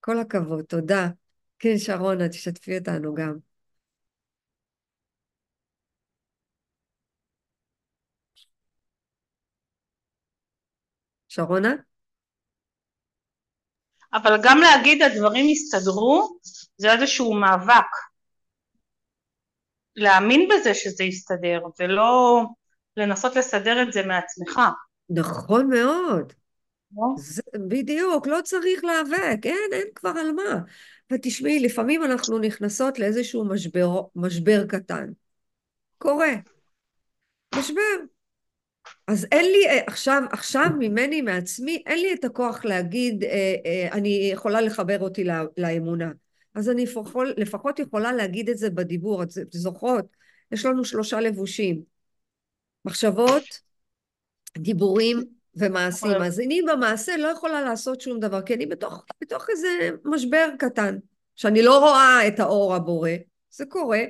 כל 0.00 0.18
הכבוד, 0.18 0.64
תודה. 0.64 1.08
כן, 1.58 1.78
שרונה, 1.78 2.28
תשתפי 2.28 2.78
אותנו 2.78 3.14
גם. 3.14 3.36
שרונה? 11.28 11.74
אבל 14.12 14.40
גם 14.42 14.58
להגיד 14.58 15.02
הדברים 15.02 15.46
יסתדרו, 15.48 16.38
זה 16.76 16.92
איזשהו 16.92 17.34
מאבק. 17.34 18.09
להאמין 19.96 20.48
בזה 20.48 20.74
שזה 20.74 21.04
יסתדר, 21.04 21.60
ולא 21.80 22.42
לנסות 22.96 23.36
לסדר 23.36 23.82
את 23.82 23.92
זה 23.92 24.06
מעצמך. 24.06 24.60
נכון 25.10 25.68
מאוד. 25.68 26.32
לא? 26.96 27.02
זה, 27.18 27.42
בדיוק, 27.68 28.26
לא 28.26 28.38
צריך 28.44 28.84
להיאבק, 28.84 29.38
אין, 29.44 29.70
אין 29.72 29.86
כבר 29.94 30.12
על 30.20 30.32
מה. 30.32 30.60
ותשמעי, 31.12 31.60
לפעמים 31.60 32.04
אנחנו 32.04 32.38
נכנסות 32.38 32.98
לאיזשהו 32.98 33.44
משבר, 33.44 34.02
משבר 34.16 34.66
קטן. 34.66 35.06
קורה. 35.98 36.32
משבר. 37.54 37.82
אז 39.06 39.26
אין 39.32 39.44
לי, 39.44 39.68
אה, 39.68 39.82
עכשיו, 39.86 40.22
עכשיו 40.32 40.66
ממני, 40.78 41.22
מעצמי, 41.22 41.82
אין 41.86 41.98
לי 41.98 42.14
את 42.14 42.24
הכוח 42.24 42.64
להגיד, 42.64 43.24
אה, 43.24 43.54
אה, 43.66 43.88
אני 43.92 44.30
יכולה 44.32 44.60
לחבר 44.60 45.00
אותי 45.00 45.24
לא, 45.24 45.34
לאמונה. 45.56 46.10
אז 46.54 46.68
אני 46.68 46.82
לפחות, 46.82 47.28
לפחות 47.36 47.78
יכולה 47.78 48.12
להגיד 48.12 48.48
את 48.48 48.58
זה 48.58 48.70
בדיבור. 48.70 49.22
את 49.22 49.30
זוכרות? 49.50 50.04
יש 50.52 50.66
לנו 50.66 50.84
שלושה 50.84 51.20
לבושים. 51.20 51.82
מחשבות, 52.84 53.42
דיבורים 54.58 55.22
ומעשים. 55.54 56.10
נכון. 56.10 56.22
אז 56.22 56.40
אני 56.40 56.62
במעשה 56.62 57.16
לא 57.16 57.28
יכולה 57.28 57.60
לעשות 57.60 58.00
שום 58.00 58.20
דבר, 58.20 58.42
כי 58.42 58.54
אני 58.54 58.66
בתוך, 58.66 59.04
בתוך 59.22 59.50
איזה 59.50 59.68
משבר 60.04 60.48
קטן, 60.58 60.98
שאני 61.36 61.62
לא 61.62 61.78
רואה 61.78 62.28
את 62.28 62.40
האור 62.40 62.74
הבורא. 62.74 63.10
זה 63.50 63.66
קורה. 63.66 64.00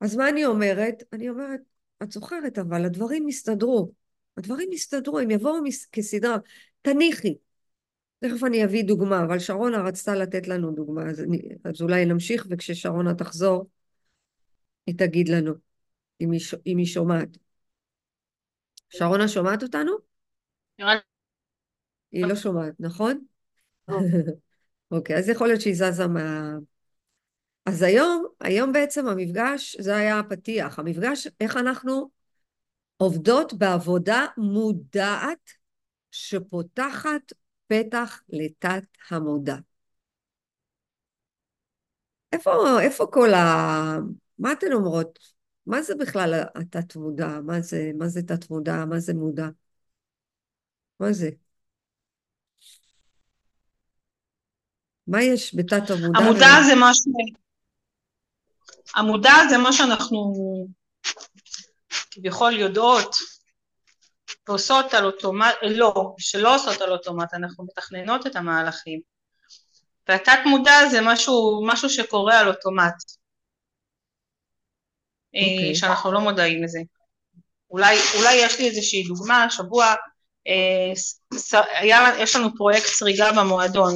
אז 0.00 0.16
מה 0.16 0.28
אני 0.28 0.46
אומרת? 0.46 1.02
אני 1.12 1.28
אומרת, 1.28 1.60
את 2.02 2.12
זוכרת, 2.12 2.58
אבל 2.58 2.84
הדברים 2.84 3.28
יסתדרו. 3.28 3.92
הדברים 4.36 4.72
יסתדרו, 4.72 5.18
הם 5.18 5.30
יבואו 5.30 5.62
כסדרה. 5.92 6.36
תניחי. 6.82 7.34
תכף 8.20 8.44
אני 8.46 8.64
אביא 8.64 8.84
דוגמה, 8.84 9.24
אבל 9.24 9.38
שרונה 9.38 9.82
רצתה 9.82 10.14
לתת 10.14 10.48
לנו 10.48 10.70
דוגמה, 10.70 11.10
אז, 11.10 11.20
אני, 11.20 11.38
אז 11.64 11.82
אולי 11.82 12.04
נמשיך, 12.04 12.46
וכששרונה 12.50 13.14
תחזור, 13.14 13.66
היא 14.86 14.98
תגיד 14.98 15.28
לנו, 15.28 15.52
אם 16.20 16.30
היא, 16.30 16.40
אם 16.66 16.78
היא 16.78 16.86
שומעת. 16.86 17.28
שרונה 18.88 19.28
שומעת 19.28 19.62
אותנו? 19.62 19.92
היא 22.12 22.26
לא 22.26 22.34
שומעת, 22.34 22.74
נכון? 22.80 23.24
לא. 23.88 23.98
אוקיי, 24.90 25.16
אז 25.16 25.28
יכול 25.28 25.46
להיות 25.46 25.60
שהיא 25.60 25.74
זזה 25.74 26.06
מה... 26.06 26.54
אז 27.66 27.82
היום, 27.82 28.26
היום 28.40 28.72
בעצם 28.72 29.06
המפגש, 29.06 29.76
זה 29.80 29.96
היה 29.96 30.18
הפתיח, 30.18 30.78
המפגש, 30.78 31.28
איך 31.40 31.56
אנחנו 31.56 32.10
עובדות 32.96 33.54
בעבודה 33.54 34.26
מודעת 34.36 35.50
שפותחת 36.10 37.32
פתח 37.70 38.22
לתת 38.28 38.84
המודע. 39.10 39.56
איפה, 42.32 42.80
איפה 42.80 43.06
כל 43.12 43.34
ה... 43.34 43.44
מה 44.38 44.52
אתן 44.52 44.72
אומרות? 44.72 45.18
מה 45.66 45.82
זה 45.82 45.94
בכלל 45.94 46.42
התת 46.54 46.96
מודע? 46.96 47.28
מה 47.46 47.60
זה, 47.60 47.90
מה 47.98 48.08
זה 48.08 48.22
תת 48.22 48.50
מודע? 48.50 48.84
מה 48.84 48.98
זה 48.98 49.14
מודע? 49.14 49.48
מה 51.00 51.12
זה? 51.12 51.30
מה 55.06 55.22
יש 55.22 55.54
בתת 55.54 55.90
המודע? 55.90 56.18
המודע 56.18 56.48
זה 56.66 56.72
משהו... 56.76 57.12
המודע 58.96 59.32
זה 59.50 59.58
מה 59.58 59.72
שאנחנו 59.72 60.34
כביכול 62.10 62.52
יודעות 62.52 63.16
ועושות 64.48 64.94
על 64.94 65.04
אוטומט, 65.04 65.54
לא, 65.62 66.14
שלא 66.18 66.54
עושות 66.54 66.80
על 66.80 66.92
אוטומט, 66.92 67.34
אנחנו 67.34 67.64
מתכננות 67.64 68.26
את 68.26 68.36
המהלכים. 68.36 69.00
והתת 70.08 70.38
מודע 70.46 70.88
זה 70.90 71.00
משהו, 71.02 71.62
משהו 71.66 71.90
שקורה 71.90 72.38
על 72.40 72.48
אוטומט. 72.48 72.94
Okay. 75.36 75.38
אוקיי. 75.38 75.74
שאנחנו 75.74 76.12
לא 76.12 76.20
מודעים 76.20 76.64
לזה. 76.64 76.78
אולי, 77.70 77.96
אולי 78.18 78.34
יש 78.34 78.58
לי 78.58 78.68
איזושהי 78.68 79.02
דוגמה, 79.08 79.44
השבוע 79.44 79.94
אה, 80.48 80.92
היה, 81.78 82.10
יש 82.18 82.36
לנו 82.36 82.48
פרויקט 82.56 82.86
סריגה 82.86 83.32
במועדון, 83.32 83.94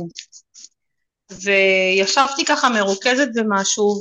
וישבתי 1.30 2.44
ככה 2.44 2.68
מרוכזת 2.68 3.28
במשהו, 3.34 3.94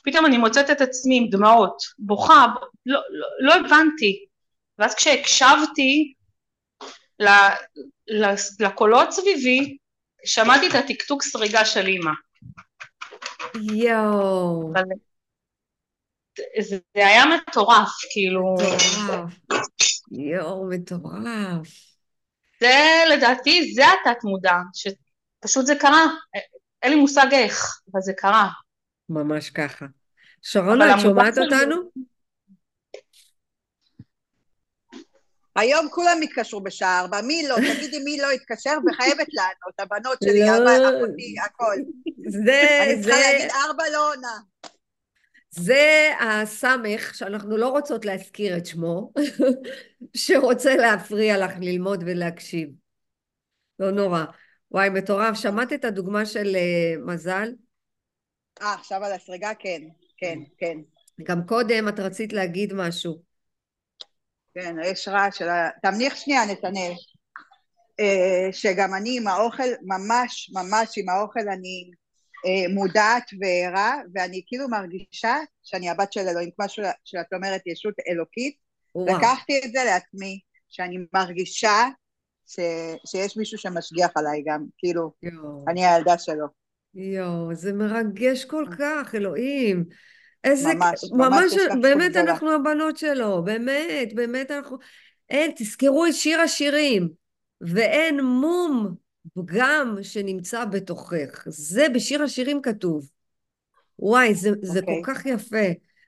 ופתאום 0.00 0.26
אני 0.26 0.38
מוצאת 0.38 0.70
את 0.70 0.80
עצמי 0.80 1.16
עם 1.16 1.26
דמעות, 1.30 1.76
בוכה, 1.98 2.46
לא, 2.86 3.00
לא, 3.10 3.26
לא 3.40 3.54
הבנתי. 3.54 4.25
ואז 4.78 4.94
כשהקשבתי 4.94 6.14
לקולות 8.58 9.10
סביבי, 9.10 9.76
שמעתי 10.24 10.66
את 10.66 10.74
הטקטוק 10.74 11.22
סריגה 11.22 11.64
של 11.64 11.86
אימא. 11.86 12.12
יואו. 13.72 14.72
זה, 16.60 16.78
זה 16.96 17.06
היה 17.06 17.24
מטורף, 17.26 17.88
כאילו... 18.12 18.54
מטורף. 18.54 19.32
יואו, 20.10 20.68
מטורף. 20.68 21.68
זה 22.60 23.02
לדעתי, 23.10 23.72
זה 23.74 23.82
התת 23.86 24.24
מודע, 24.24 24.54
שפשוט 24.74 25.66
זה 25.66 25.74
קרה. 25.80 26.06
אין 26.82 26.92
לי 26.92 27.00
מושג 27.00 27.26
איך, 27.32 27.80
אבל 27.92 28.00
זה 28.00 28.12
קרה. 28.16 28.48
ממש 29.08 29.50
ככה. 29.50 29.86
שרונה, 30.42 30.94
את 30.94 31.00
שומעת 31.00 31.38
אותנו? 31.38 31.76
היום 35.56 35.88
כולם 35.90 36.18
התקשרו 36.22 36.60
בשעה 36.60 37.00
ארבע, 37.00 37.20
מי 37.22 37.46
לא? 37.48 37.56
תגידי 37.56 37.98
מי 37.98 38.18
לא 38.18 38.30
התקשר 38.30 38.78
וחייבת 38.86 39.26
לענות, 39.32 39.80
הבנות 39.80 40.18
שלי, 40.24 40.40
לא. 40.40 40.88
אחותי, 40.88 41.34
הכל. 41.44 41.76
זה, 42.28 42.82
אני 42.82 43.02
צריכה 43.02 43.18
זה, 43.18 43.22
להגיד 43.32 43.50
ארבע 43.50 43.84
לא 43.92 44.12
עונה. 44.12 44.38
זה 45.50 46.12
הסמך, 46.20 47.14
שאנחנו 47.14 47.56
לא 47.56 47.68
רוצות 47.68 48.04
להזכיר 48.04 48.56
את 48.56 48.66
שמו, 48.66 49.12
שרוצה 50.16 50.76
להפריע 50.76 51.38
לך 51.38 51.52
ללמוד 51.60 52.02
ולהקשיב. 52.06 52.68
לא 53.78 53.90
נורא. 53.90 54.24
וואי, 54.70 54.88
מטורף. 54.88 55.36
שמעת 55.36 55.72
את 55.72 55.84
הדוגמה 55.84 56.26
של 56.26 56.56
uh, 56.56 57.06
מזל? 57.12 57.52
אה, 58.62 58.74
עכשיו 58.74 59.04
על 59.04 59.12
הסריגה? 59.12 59.50
כן, 59.58 59.82
כן, 60.16 60.38
כן. 60.58 60.78
גם 61.22 61.46
קודם 61.46 61.88
את 61.88 62.00
רצית 62.00 62.32
להגיד 62.32 62.72
משהו. 62.72 63.25
כן, 64.60 64.76
יש 64.84 65.08
רעש 65.08 65.38
של 65.38 65.48
ה... 65.48 65.70
תמליך 65.82 66.16
שנייה, 66.16 66.46
נתנאל. 66.46 66.92
אה, 68.00 68.48
שגם 68.52 68.94
אני 68.94 69.16
עם 69.16 69.26
האוכל, 69.26 69.68
ממש 69.82 70.50
ממש 70.54 70.98
עם 70.98 71.08
האוכל 71.08 71.48
אני 71.48 71.90
אה, 72.46 72.74
מודעת 72.74 73.30
וערה, 73.40 73.96
ואני 74.14 74.42
כאילו 74.46 74.68
מרגישה 74.68 75.36
שאני 75.62 75.90
הבת 75.90 76.12
של 76.12 76.20
אלוהים, 76.20 76.50
כמו 76.56 76.66
שאת 77.04 77.32
אומרת, 77.32 77.66
ישות 77.66 77.94
אלוקית. 78.08 78.56
וואו. 78.94 79.18
לקחתי 79.18 79.60
את 79.64 79.72
זה 79.72 79.84
לעצמי, 79.84 80.40
שאני 80.68 80.96
מרגישה 81.14 81.88
ש, 82.46 82.56
שיש 83.06 83.36
מישהו 83.36 83.58
שמשגיח 83.58 84.10
עליי 84.14 84.42
גם, 84.46 84.64
כאילו, 84.78 85.12
יואו, 85.22 85.64
אני 85.68 85.86
הילדה 85.86 86.18
שלו. 86.18 86.46
יואו, 86.94 87.54
זה 87.54 87.72
מרגש 87.72 88.44
כל 88.44 88.64
כך, 88.78 89.14
אלוהים. 89.14 89.84
איזה... 90.46 90.74
ממש, 90.74 91.04
ממש 91.12 91.52
ממש, 91.52 91.78
באמת 91.82 92.10
גדולה. 92.10 92.30
אנחנו 92.30 92.52
הבנות 92.52 92.96
שלו, 92.96 93.42
באמת, 93.44 94.14
באמת 94.14 94.50
אנחנו... 94.50 94.78
אין, 95.30 95.50
תזכרו 95.56 96.06
את 96.06 96.14
שיר 96.14 96.40
השירים, 96.40 97.08
ואין 97.60 98.20
מום 98.20 98.94
פגם 99.34 99.96
שנמצא 100.02 100.64
בתוכך. 100.64 101.44
זה 101.46 101.86
בשיר 101.94 102.22
השירים 102.22 102.62
כתוב. 102.62 103.08
וואי, 103.98 104.34
זה, 104.34 104.50
זה 104.62 104.82
כל 104.82 104.92
אוקיי. 104.92 105.14
כך 105.14 105.26
יפה. 105.26 105.66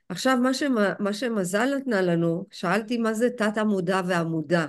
עכשיו, 0.09 0.37
מה, 0.37 0.53
שמ, 0.53 0.75
מה 0.99 1.13
שמזל 1.13 1.75
נתנה 1.77 2.01
לנו, 2.01 2.45
שאלתי 2.51 2.97
מה 2.97 3.13
זה 3.13 3.29
תת-המודע 3.29 4.01
והמודע. 4.05 4.65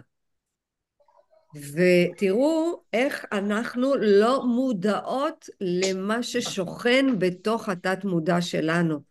ותראו 1.55 2.83
איך 2.93 3.25
אנחנו 3.33 3.95
לא 3.97 4.45
מודעות 4.47 5.49
למה 5.61 6.23
ששוכן 6.23 7.07
בתוך 7.19 7.69
התת-מודע 7.69 8.41
שלנו. 8.41 9.10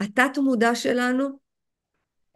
התת-מודע 0.00 0.74
שלנו 0.74 1.38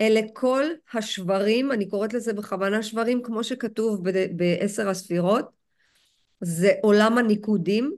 אלה 0.00 0.20
כל 0.32 0.64
השברים, 0.92 1.72
אני 1.72 1.88
קוראת 1.88 2.12
לזה 2.12 2.32
בכוונה 2.32 2.82
שברים, 2.82 3.22
כמו 3.22 3.44
שכתוב 3.44 4.02
בעשר 4.36 4.88
הספירות, 4.88 5.48
זה 6.40 6.72
עולם 6.82 7.18
הניקודים. 7.18 7.94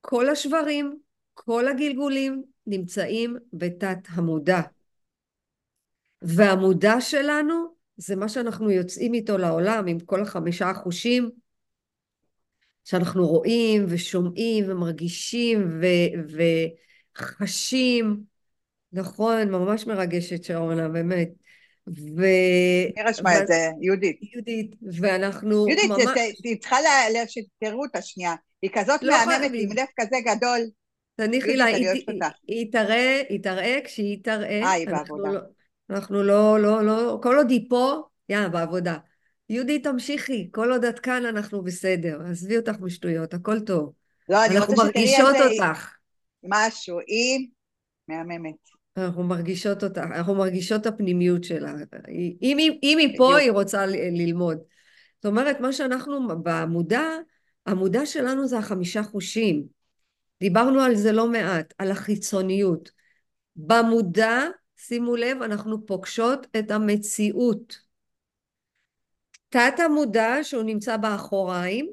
כל 0.00 0.28
השברים, 0.28 0.98
כל 1.34 1.68
הגלגולים 1.68 2.42
נמצאים 2.66 3.36
בתת 3.52 3.98
המודע. 4.08 4.60
והמודע 6.22 7.00
שלנו 7.00 7.74
זה 7.96 8.16
מה 8.16 8.28
שאנחנו 8.28 8.70
יוצאים 8.70 9.14
איתו 9.14 9.38
לעולם, 9.38 9.86
עם 9.86 10.00
כל 10.00 10.22
החמישה 10.22 10.70
החושים, 10.70 11.30
שאנחנו 12.84 13.26
רואים 13.26 13.84
ושומעים 13.88 14.64
ומרגישים 14.68 15.68
ו- 15.80 16.36
וחשים. 17.16 18.29
נכון, 18.92 19.50
ממש 19.50 19.86
מרגשת 19.86 20.44
שרונה, 20.44 20.88
באמת. 20.88 21.28
ו... 22.16 22.22
מי 22.96 23.02
רשמה 23.06 23.38
את 23.38 23.46
זה? 23.46 23.68
יהודית. 23.80 24.18
יהודית, 24.32 24.74
ואנחנו 25.00 25.68
יהודית, 25.68 25.90
ממש... 25.90 26.04
ת- 26.04 26.40
ת- 26.40 26.44
היא 26.44 26.60
צריכה 26.60 26.76
לה- 27.12 27.28
שתראו 27.28 27.82
אותה 27.82 28.02
שנייה. 28.02 28.34
היא 28.62 28.70
כזאת 28.74 29.02
לא 29.02 29.26
מהממת. 29.26 29.50
עם 29.54 29.68
לב 29.76 29.86
כזה 30.00 30.16
גדול. 30.26 30.60
תניחי 31.16 31.48
יהודית, 31.48 31.58
לה, 31.58 31.64
היא, 31.64 31.88
היא. 31.88 32.06
היא 32.48 32.72
תראה, 32.72 33.22
היא 33.28 33.42
תראה, 33.42 33.78
כשהיא 33.84 34.18
תראה, 34.24 34.62
אה, 34.62 34.70
היא 34.70 34.88
אנחנו 34.88 35.16
בעבודה. 35.16 35.32
לא, 35.32 35.40
אנחנו 35.90 36.22
לא, 36.22 36.58
לא, 36.62 36.84
לא, 36.84 37.18
כל 37.22 37.36
עוד 37.36 37.50
היא 37.50 37.66
פה, 37.70 38.02
יאללה, 38.28 38.48
בעבודה. 38.48 38.96
יהודית, 39.50 39.84
תמשיכי, 39.84 40.48
כל 40.52 40.72
עוד 40.72 40.84
את 40.84 40.98
כאן 40.98 41.26
אנחנו 41.26 41.62
בסדר. 41.62 42.20
עזבי 42.30 42.56
אותך 42.56 42.74
משטויות, 42.80 43.34
הכל 43.34 43.60
טוב. 43.60 43.92
לא, 44.28 44.44
אני 44.44 44.56
אנחנו 44.56 44.74
רוצה 44.74 44.86
שתראי 44.88 45.04
מרגישות 45.04 45.34
איזה 45.34 45.64
אותך. 45.64 45.90
משהו. 46.42 46.98
היא 47.06 47.48
מהממת. 48.08 48.79
אנחנו 49.00 49.22
מרגישות 49.22 49.84
אותה, 49.84 50.02
אנחנו 50.02 50.34
מרגישות 50.34 50.80
את 50.80 50.86
הפנימיות 50.86 51.44
שלה. 51.44 51.74
אם 52.42 52.58
היא, 52.58 52.78
אם 52.82 52.98
היא 52.98 53.18
פה, 53.18 53.36
היא 53.36 53.50
רוצה 53.50 53.86
ללמוד. 53.86 54.58
זאת 55.16 55.26
אומרת, 55.26 55.60
מה 55.60 55.72
שאנחנו 55.72 56.28
במודע, 56.42 57.02
המודע 57.66 58.06
שלנו 58.06 58.46
זה 58.46 58.58
החמישה 58.58 59.02
חושים. 59.02 59.64
דיברנו 60.40 60.80
על 60.80 60.94
זה 60.94 61.12
לא 61.12 61.28
מעט, 61.28 61.74
על 61.78 61.90
החיצוניות. 61.90 62.90
במודע, 63.56 64.40
שימו 64.76 65.16
לב, 65.16 65.42
אנחנו 65.42 65.86
פוגשות 65.86 66.46
את 66.58 66.70
המציאות. 66.70 67.78
תת 69.48 69.74
המודע 69.78 70.34
שהוא 70.42 70.62
נמצא 70.62 70.96
באחוריים, 70.96 71.90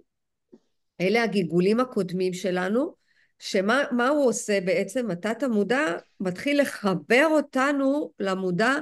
אלה 1.01 1.23
הגלגולים 1.23 1.79
הקודמים 1.79 2.33
שלנו, 2.33 2.93
שמה 3.39 4.07
הוא 4.09 4.25
עושה 4.25 4.61
בעצם? 4.61 5.11
התת 5.11 5.43
המודע 5.43 5.85
מתחיל 6.19 6.61
לחבר 6.61 7.27
אותנו 7.31 8.11
למודע 8.19 8.73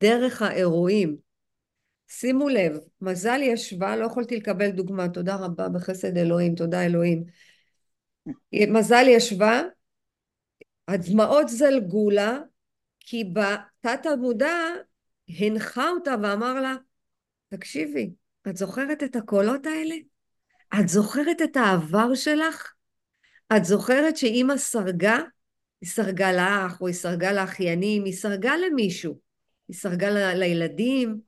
דרך 0.00 0.42
האירועים. 0.42 1.16
שימו 2.08 2.48
לב, 2.48 2.78
מזל 3.00 3.40
ישבה, 3.42 3.96
לא 3.96 4.06
יכולתי 4.06 4.36
לקבל 4.36 4.70
דוגמה, 4.70 5.08
תודה 5.08 5.36
רבה 5.36 5.68
בחסד 5.68 6.16
אלוהים, 6.16 6.54
תודה 6.54 6.84
אלוהים. 6.84 7.24
מזל 8.52 9.04
ישבה, 9.08 9.62
הדמעות 10.88 11.48
זלגו 11.48 12.10
לה, 12.10 12.38
כי 13.00 13.24
בתת 13.24 14.06
המודע 14.06 14.56
הנחה 15.28 15.88
אותה 15.88 16.14
ואמר 16.22 16.60
לה, 16.60 16.74
תקשיבי, 17.48 18.14
את 18.48 18.56
זוכרת 18.56 19.02
את 19.02 19.16
הקולות 19.16 19.66
האלה? 19.66 19.94
את 20.80 20.88
זוכרת 20.88 21.42
את 21.42 21.56
העבר 21.56 22.14
שלך? 22.14 22.72
את 23.56 23.64
זוכרת 23.64 24.16
שאימא 24.16 24.56
סרגה? 24.56 25.18
היא 25.80 25.90
סרגה 25.90 26.32
לך, 26.32 26.80
או 26.80 26.86
היא 26.86 26.94
סרגה 26.94 27.32
לאחיינים, 27.32 28.04
היא 28.04 28.14
סרגה 28.14 28.56
למישהו. 28.56 29.18
היא 29.68 29.76
סרגה 29.76 30.10
ל- 30.10 30.38
לילדים. 30.38 31.20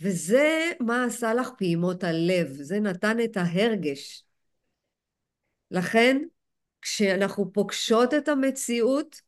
וזה 0.00 0.70
מה 0.80 1.04
עשה 1.04 1.34
לך 1.34 1.48
פעימות 1.58 2.04
הלב, 2.04 2.48
זה 2.52 2.80
נתן 2.80 3.16
את 3.24 3.36
ההרגש. 3.36 4.24
לכן, 5.70 6.22
כשאנחנו 6.82 7.52
פוגשות 7.52 8.14
את 8.14 8.28
המציאות, 8.28 9.20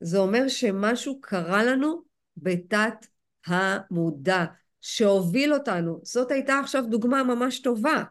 זה 0.00 0.18
אומר 0.18 0.48
שמשהו 0.48 1.20
קרה 1.20 1.64
לנו 1.64 2.02
בתת 2.36 3.06
המודע, 3.46 4.44
שהוביל 4.80 5.54
אותנו. 5.54 6.00
זאת 6.02 6.30
הייתה 6.30 6.58
עכשיו 6.58 6.84
דוגמה 6.90 7.22
ממש 7.22 7.60
טובה. 7.60 8.02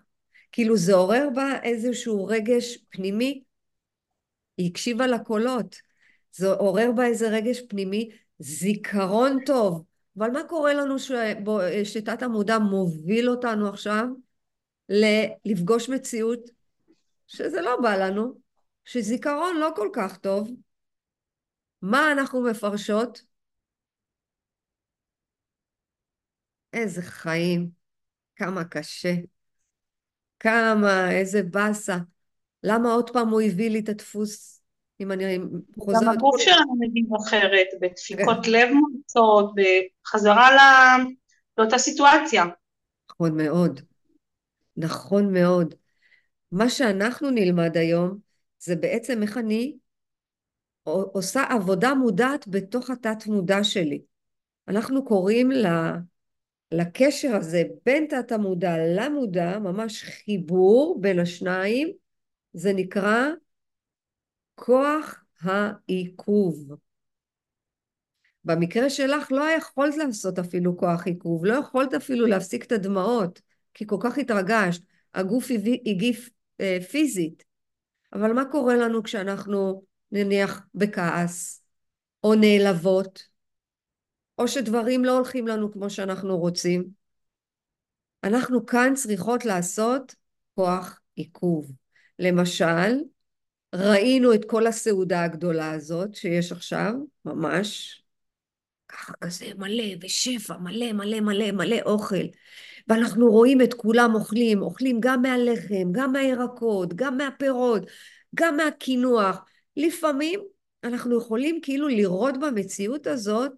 כאילו 0.52 0.78
זה 0.78 0.94
עורר 0.94 1.28
בה 1.36 1.62
איזשהו 1.64 2.26
רגש 2.26 2.78
פנימי. 2.90 3.44
היא 4.58 4.70
הקשיבה 4.72 5.08
לקולות. 5.08 5.76
זה 6.32 6.48
עורר 6.48 6.92
בה 6.96 7.06
איזה 7.06 7.30
רגש 7.30 7.62
פנימי, 7.70 8.10
זיכרון 8.40 9.38
טוב. 9.46 9.84
אבל 10.18 10.32
מה 10.32 10.44
קורה 10.50 10.74
לנו 10.74 10.96
שתת 11.84 12.22
המודע 12.22 12.60
מוביל 12.60 13.30
אותנו 13.30 13.70
עכשיו 13.70 14.06
לפגוש 15.46 15.90
מציאות 15.90 16.50
שזה 17.28 17.62
לא 17.62 17.82
בא 17.82 17.96
לנו, 17.96 18.40
שזיכרון 18.86 19.58
לא 19.58 19.70
כל 19.76 19.90
כך 19.94 20.18
טוב. 20.18 20.52
מה 21.82 22.12
אנחנו 22.12 22.44
מפרשות? 22.44 23.24
איזה 26.74 27.02
חיים, 27.02 27.70
כמה 28.36 28.64
קשה. 28.64 29.14
כמה, 30.42 31.12
איזה 31.12 31.44
באסה. 31.44 31.98
למה 32.64 32.94
עוד 32.94 33.10
פעם 33.10 33.30
הוא 33.30 33.42
הביא 33.42 33.70
לי 33.70 33.80
את 33.80 33.90
הדפוס, 33.90 34.62
אם 35.00 35.12
אני 35.12 35.38
חוזרת... 35.80 36.02
גם 36.04 36.10
הגוף 36.10 36.42
שלנו 36.42 36.76
מגיב 36.80 37.06
אחרת, 37.16 37.68
בדפיקות 37.82 38.48
לב 38.48 38.70
מוצאות, 38.74 39.54
בחזרה 39.56 40.50
לאותה 41.58 41.78
סיטואציה. 41.78 42.46
נכון 43.12 43.38
מאוד. 43.38 43.82
נכון 44.78 45.34
מאוד. 45.34 45.76
מה 46.52 46.70
שאנחנו 46.70 47.30
נלמד 47.30 47.78
היום, 47.78 48.18
זה 48.60 48.76
בעצם 48.76 49.24
איך 49.24 49.38
אני 49.38 49.78
עושה 50.84 51.44
עבודה 51.50 51.94
מודעת 51.94 52.48
בתוך 52.48 52.90
התת 52.90 53.28
מודע 53.28 53.64
שלי. 53.64 54.02
אנחנו 54.68 55.06
קוראים 55.06 55.52
לה 55.52 55.94
לקשר 56.72 57.36
הזה 57.36 57.64
בין 57.86 58.08
תת 58.10 58.32
המודע 58.32 58.76
למודע, 58.78 59.60
ממש 59.60 60.04
חיבור 60.04 60.98
בין 61.02 61.20
השניים, 61.20 61.92
זה 62.54 62.74
נקרא 62.74 63.28
כוח 64.56 65.24
העיכוב. 65.42 66.76
במקרה 68.44 68.90
שלך 68.90 69.32
לא 69.32 69.44
יכולת 69.58 69.98
לעשות 69.98 70.40
אפילו 70.40 70.78
כוח 70.78 71.08
עיכוב, 71.08 71.46
לא 71.46 71.54
יכולת 71.54 71.94
אפילו 71.94 72.28
להפסיק 72.28 72.66
את 72.66 72.72
הדמעות, 72.72 73.42
כי 73.74 73.88
כל 73.88 73.98
כך 74.00 74.18
התרגשת, 74.18 74.82
הגוף 75.14 75.48
הגיף 75.86 76.30
אה, 76.62 76.78
פיזית. 76.92 77.44
אבל 78.14 78.34
מה 78.34 78.46
קורה 78.52 78.76
לנו 78.76 79.04
כשאנחנו 79.04 79.84
נניח 80.12 80.62
בכעס, 80.76 81.64
או 82.24 82.36
נעלבות, 82.36 83.31
או 84.38 84.48
שדברים 84.48 85.06
לא 85.06 85.12
הולכים 85.12 85.48
לנו 85.48 85.72
כמו 85.72 85.90
שאנחנו 85.90 86.38
רוצים. 86.38 86.84
אנחנו 88.24 88.66
כאן 88.66 88.94
צריכות 88.96 89.46
לעשות 89.46 90.16
כוח 90.56 91.00
עיכוב. 91.16 91.72
למשל, 92.20 92.98
ראינו 93.76 94.34
את 94.34 94.46
כל 94.46 94.68
הסעודה 94.68 95.24
הגדולה 95.24 95.72
הזאת 95.72 96.16
שיש 96.16 96.52
עכשיו, 96.52 96.94
ממש, 97.26 98.02
ככה 98.88 99.14
כזה 99.22 99.46
מלא 99.58 99.84
ושפע, 100.02 100.58
מלא 100.58 100.94
מלא 100.94 101.20
מלא 101.20 101.52
מלא 101.52 101.78
אוכל. 101.86 102.26
ואנחנו 102.88 103.32
רואים 103.32 103.62
את 103.62 103.74
כולם 103.74 104.16
אוכלים, 104.16 104.62
אוכלים 104.62 104.98
גם 105.00 105.22
מהלחם, 105.22 105.92
גם 105.92 106.12
מהירקות, 106.12 106.94
גם 106.94 107.18
מהפירות, 107.18 107.82
גם 108.36 108.58
מהקינוח. 108.58 109.46
לפעמים 109.78 110.40
אנחנו 110.84 111.18
יכולים 111.18 111.60
כאילו 111.62 111.88
לראות 111.88 112.40
במציאות 112.40 113.08
הזאת 113.08 113.52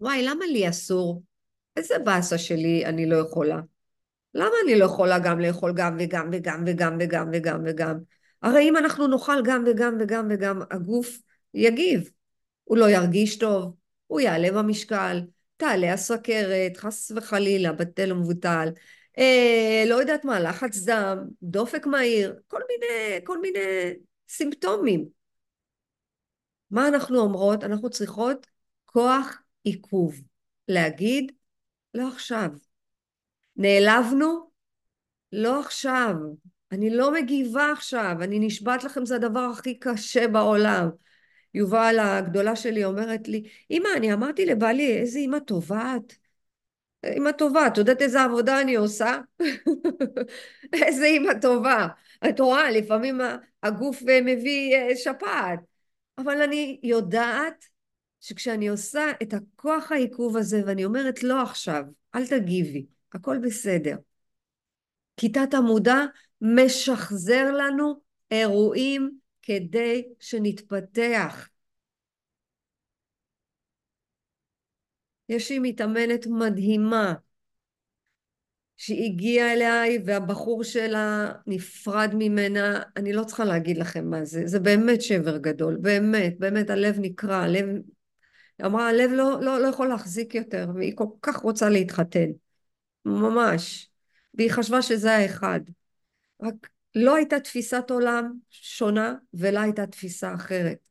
וואי, 0.00 0.22
למה 0.22 0.46
לי 0.46 0.68
אסור? 0.68 1.22
איזה 1.76 1.98
באסה 1.98 2.38
שלי 2.38 2.86
אני 2.86 3.06
לא 3.06 3.16
יכולה? 3.16 3.60
למה 4.34 4.54
אני 4.64 4.78
לא 4.78 4.84
יכולה 4.84 5.18
גם 5.18 5.40
לאכול 5.40 5.72
גם 5.76 5.96
וגם 6.00 6.30
וגם 6.32 6.64
וגם 6.66 6.96
וגם 7.00 7.30
וגם 7.32 7.62
וגם? 7.66 7.98
הרי 8.42 8.68
אם 8.68 8.76
אנחנו 8.76 9.06
נאכל 9.06 9.42
גם 9.44 9.64
וגם 9.66 9.96
וגם 10.00 10.28
וגם, 10.30 10.60
הגוף 10.70 11.18
יגיב. 11.54 12.10
הוא 12.64 12.76
לא 12.78 12.90
ירגיש 12.90 13.38
טוב, 13.38 13.74
הוא 14.06 14.20
יעלה 14.20 14.52
במשקל, 14.52 15.20
תעלה 15.56 15.92
הסוכרת, 15.92 16.76
חס 16.76 17.12
וחלילה, 17.16 17.72
בטל 17.72 18.12
ומבוטל, 18.12 18.68
אה, 19.18 19.84
לא 19.86 19.94
יודעת 19.94 20.24
מה, 20.24 20.40
לחץ 20.40 20.78
דם, 20.78 21.18
דופק 21.42 21.86
מהיר, 21.86 22.34
כל 22.46 22.60
מיני, 22.68 23.24
כל 23.24 23.40
מיני 23.40 23.94
סימפטומים. 24.28 25.04
מה 26.70 26.88
אנחנו 26.88 27.18
אומרות? 27.18 27.64
אנחנו 27.64 27.90
צריכות 27.90 28.46
כוח 28.84 29.38
עיכוב. 29.66 30.20
להגיד, 30.68 31.32
לא 31.94 32.08
עכשיו. 32.08 32.50
נעלבנו? 33.56 34.50
לא 35.32 35.60
עכשיו. 35.60 36.14
אני 36.72 36.90
לא 36.90 37.12
מגיבה 37.12 37.72
עכשיו. 37.72 38.16
אני 38.20 38.38
נשבעת 38.38 38.84
לכם, 38.84 39.06
זה 39.06 39.16
הדבר 39.16 39.40
הכי 39.40 39.78
קשה 39.78 40.28
בעולם. 40.28 40.88
יובל 41.54 41.96
הגדולה 41.98 42.56
שלי 42.56 42.84
אומרת 42.84 43.28
לי, 43.28 43.48
אמא, 43.70 43.88
אני 43.96 44.12
אמרתי 44.12 44.46
לבעלי, 44.46 44.96
איזה 44.96 45.18
אמא 45.18 45.38
טובה 45.38 45.94
את. 45.96 46.12
אמא 47.16 47.32
טובה, 47.32 47.66
את 47.66 47.78
יודעת 47.78 48.02
איזה 48.02 48.22
עבודה 48.22 48.60
אני 48.60 48.74
עושה? 48.74 49.20
איזה 50.82 51.06
אמא 51.06 51.32
טובה. 51.42 51.86
את 52.28 52.40
רואה, 52.40 52.70
לפעמים 52.70 53.20
הגוף 53.62 54.02
מביא 54.02 54.76
אה, 54.76 54.96
שפעת. 54.96 55.60
אבל 56.18 56.42
אני 56.42 56.80
יודעת 56.82 57.64
שכשאני 58.26 58.68
עושה 58.68 59.04
את 59.22 59.34
הכוח 59.34 59.92
העיכוב 59.92 60.36
הזה 60.36 60.62
ואני 60.66 60.84
אומרת 60.84 61.22
לא 61.22 61.42
עכשיו, 61.42 61.84
אל 62.14 62.26
תגיבי, 62.26 62.86
הכל 63.12 63.38
בסדר. 63.38 63.96
כיתת 65.16 65.54
המודע 65.54 65.96
משחזר 66.40 67.52
לנו 67.52 68.00
אירועים 68.30 69.18
כדי 69.42 70.08
שנתפתח. 70.20 71.48
יש 75.28 75.50
לי 75.50 75.58
מתאמנת 75.58 76.26
מדהימה 76.26 77.14
שהגיעה 78.76 79.52
אליי 79.52 79.98
והבחור 80.04 80.64
שלה 80.64 81.32
נפרד 81.46 82.10
ממנה, 82.14 82.82
אני 82.96 83.12
לא 83.12 83.24
צריכה 83.24 83.44
להגיד 83.44 83.78
לכם 83.78 84.10
מה 84.10 84.24
זה, 84.24 84.46
זה 84.46 84.60
באמת 84.60 85.02
שבר 85.02 85.36
גדול, 85.36 85.76
באמת, 85.80 86.38
באמת 86.38 86.70
הלב 86.70 86.96
נקרע, 87.00 87.36
הלב 87.36 87.66
היא 88.58 88.66
אמרה, 88.66 88.88
הלב 88.88 89.10
לא, 89.10 89.40
לא, 89.40 89.60
לא 89.60 89.66
יכול 89.68 89.88
להחזיק 89.88 90.34
יותר, 90.34 90.66
והיא 90.74 90.96
כל 90.96 91.06
כך 91.22 91.36
רוצה 91.36 91.68
להתחתן. 91.68 92.30
ממש. 93.04 93.90
והיא 94.34 94.50
חשבה 94.50 94.82
שזה 94.82 95.16
האחד. 95.16 95.60
רק 96.42 96.54
לא 96.94 97.16
הייתה 97.16 97.40
תפיסת 97.40 97.90
עולם 97.90 98.32
שונה, 98.50 99.14
ולה 99.34 99.62
הייתה 99.62 99.86
תפיסה 99.86 100.34
אחרת. 100.34 100.88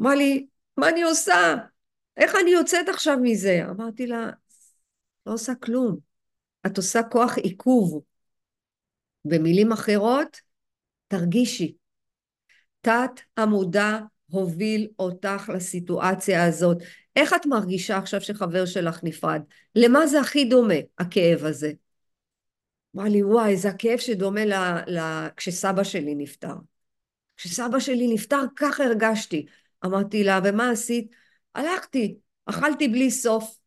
אמרה 0.00 0.14
לי, 0.14 0.46
מה 0.76 0.88
אני 0.88 1.02
עושה? 1.02 1.54
איך 2.16 2.32
אני 2.42 2.50
יוצאת 2.50 2.88
עכשיו 2.88 3.16
מזה? 3.22 3.62
אמרתי 3.70 4.06
לה, 4.06 4.30
לא 5.26 5.32
עושה 5.32 5.54
כלום. 5.54 5.98
את 6.66 6.76
עושה 6.76 7.02
כוח 7.02 7.38
עיכוב. 7.38 8.02
במילים 9.24 9.72
אחרות, 9.72 10.40
תרגישי. 11.08 11.76
תת 12.80 13.20
המודע 13.36 13.98
הוביל 14.32 14.88
אותך 14.98 15.50
לסיטואציה 15.54 16.44
הזאת. 16.44 16.78
איך 17.16 17.34
את 17.34 17.46
מרגישה 17.46 17.98
עכשיו 17.98 18.20
שחבר 18.20 18.66
שלך 18.66 19.00
נפרד? 19.02 19.42
למה 19.74 20.06
זה 20.06 20.20
הכי 20.20 20.44
דומה, 20.44 20.74
הכאב 20.98 21.44
הזה? 21.44 21.72
אמרה 22.96 23.08
לי, 23.08 23.22
וואי, 23.22 23.56
זה 23.56 23.68
הכאב 23.68 23.98
שדומה 23.98 24.44
ל... 24.44 24.52
ל... 24.86 25.28
כשסבא 25.36 25.84
שלי 25.84 26.14
נפטר. 26.14 26.54
כשסבא 27.36 27.80
שלי 27.80 28.14
נפטר, 28.14 28.42
ככה 28.56 28.84
הרגשתי. 28.84 29.46
אמרתי 29.84 30.24
לה, 30.24 30.40
ומה 30.44 30.70
עשית? 30.70 31.14
הלכתי, 31.54 32.16
אכלתי 32.46 32.88
בלי 32.88 33.10
סוף, 33.10 33.58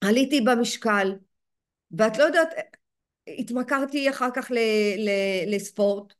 עליתי 0.00 0.40
במשקל, 0.40 1.12
ואת 1.90 2.18
לא 2.18 2.24
יודעת, 2.24 2.48
התמכרתי 3.38 4.10
אחר 4.10 4.28
כך 4.34 4.50
ל, 4.50 4.58
ל, 4.98 5.10
לספורט, 5.54 6.12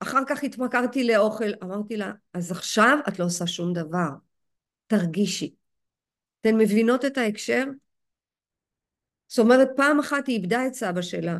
אחר 0.00 0.22
כך 0.28 0.44
התמכרתי 0.44 1.04
לאוכל, 1.04 1.50
אמרתי 1.62 1.96
לה, 1.96 2.12
אז 2.32 2.52
עכשיו 2.52 2.98
את 3.08 3.18
לא 3.18 3.24
עושה 3.24 3.46
שום 3.46 3.72
דבר, 3.72 4.08
תרגישי. 4.86 5.54
אתן 6.40 6.56
מבינות 6.58 7.04
את 7.04 7.18
ההקשר? 7.18 7.64
זאת 9.28 9.38
אומרת, 9.38 9.68
פעם 9.76 9.98
אחת 9.98 10.26
היא 10.26 10.36
איבדה 10.36 10.66
את 10.66 10.74
סבא 10.74 11.02
שלה, 11.02 11.38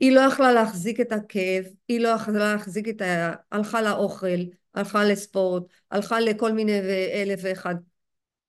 היא 0.00 0.12
לא 0.12 0.20
יכלה 0.20 0.52
להחזיק 0.52 1.00
את 1.00 1.12
הכאב, 1.12 1.64
היא 1.88 2.00
לא 2.00 2.08
יכלה 2.08 2.52
להחזיק 2.52 2.88
את 2.88 3.00
ה... 3.00 3.32
הלכה 3.52 3.82
לאוכל, 3.82 4.40
הלכה 4.74 5.04
לספורט, 5.04 5.62
הלכה 5.90 6.20
לכל 6.20 6.52
מיני 6.52 6.80
אלף 7.14 7.40
ואחד 7.42 7.74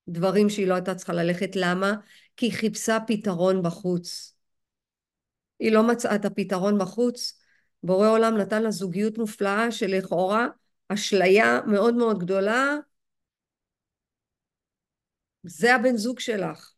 דברים 0.07 0.49
שהיא 0.49 0.67
לא 0.67 0.73
הייתה 0.73 0.95
צריכה 0.95 1.13
ללכת. 1.13 1.55
למה? 1.55 1.93
כי 2.37 2.45
היא 2.45 2.53
חיפשה 2.53 2.97
פתרון 3.07 3.63
בחוץ. 3.63 4.35
היא 5.59 5.71
לא 5.71 5.83
מצאה 5.83 6.15
את 6.15 6.25
הפתרון 6.25 6.77
בחוץ. 6.77 7.39
בורא 7.85 8.09
עולם 8.09 8.37
נתן 8.37 8.63
לה 8.63 8.71
זוגיות 8.71 9.17
מופלאה 9.17 9.71
שלכאורה 9.71 10.47
אשליה 10.89 11.59
מאוד 11.67 11.95
מאוד 11.95 12.19
גדולה. 12.19 12.75
זה 15.43 15.75
הבן 15.75 15.97
זוג 15.97 16.19
שלך. 16.19 16.73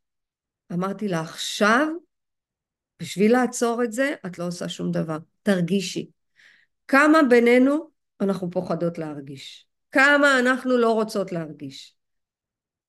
אמרתי 0.73 1.07
לה, 1.07 1.21
עכשיו, 1.21 1.87
בשביל 3.01 3.31
לעצור 3.31 3.83
את 3.83 3.91
זה, 3.91 4.15
את 4.25 4.39
לא 4.39 4.47
עושה 4.47 4.69
שום 4.69 4.91
דבר. 4.91 5.17
תרגישי. 5.43 6.09
כמה 6.87 7.19
בינינו 7.29 7.89
אנחנו 8.21 8.51
פוחדות 8.51 8.97
להרגיש? 8.97 9.67
כמה 9.91 10.39
אנחנו 10.39 10.77
לא 10.77 10.93
רוצות 10.93 11.31
להרגיש? 11.31 11.95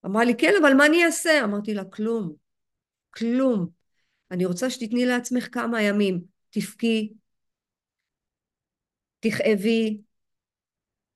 אמרה 0.07 0.25
לי, 0.25 0.35
כן, 0.39 0.53
אבל 0.63 0.75
מה 0.75 0.87
אני 0.87 1.05
אעשה? 1.05 1.45
אמרתי 1.45 1.75
לה, 1.75 1.85
כלום. 1.85 2.33
כלום. 3.11 3.69
אני 4.31 4.45
רוצה 4.45 4.71
שתתני 4.71 5.07
לעצמך 5.07 5.49
כמה 5.53 5.83
ימים. 5.83 6.21
תבכי, 6.51 7.13
תכאבי, 9.21 10.01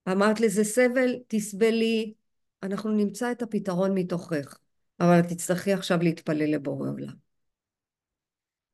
אמרת 0.09 0.41
לזה 0.41 0.65
סבל, 0.65 1.17
תסבלי, 1.29 2.15
אנחנו 2.63 2.91
נמצא 2.91 3.33
את 3.33 3.43
הפתרון 3.43 3.95
מתוכך, 3.95 4.59
אבל 5.01 5.21
תצטרכי 5.23 5.73
עכשיו 5.73 5.99
להתפלל 6.03 6.55
לבורא 6.55 6.89
עולם. 6.91 7.15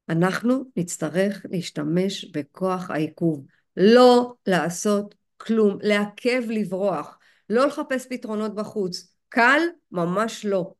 אנחנו 0.08 0.64
נצטרך 0.76 1.46
להשתמש 1.50 2.24
בכוח 2.24 2.90
העיכוב, 2.90 3.46
לא 3.76 4.34
לעשות 4.46 5.14
כלום, 5.36 5.78
לעכב 5.82 6.42
לברוח, 6.48 7.18
לא 7.50 7.66
לחפש 7.66 8.06
פתרונות 8.10 8.54
בחוץ. 8.54 9.14
קל? 9.28 9.60
ממש 9.92 10.44
לא. 10.44 10.72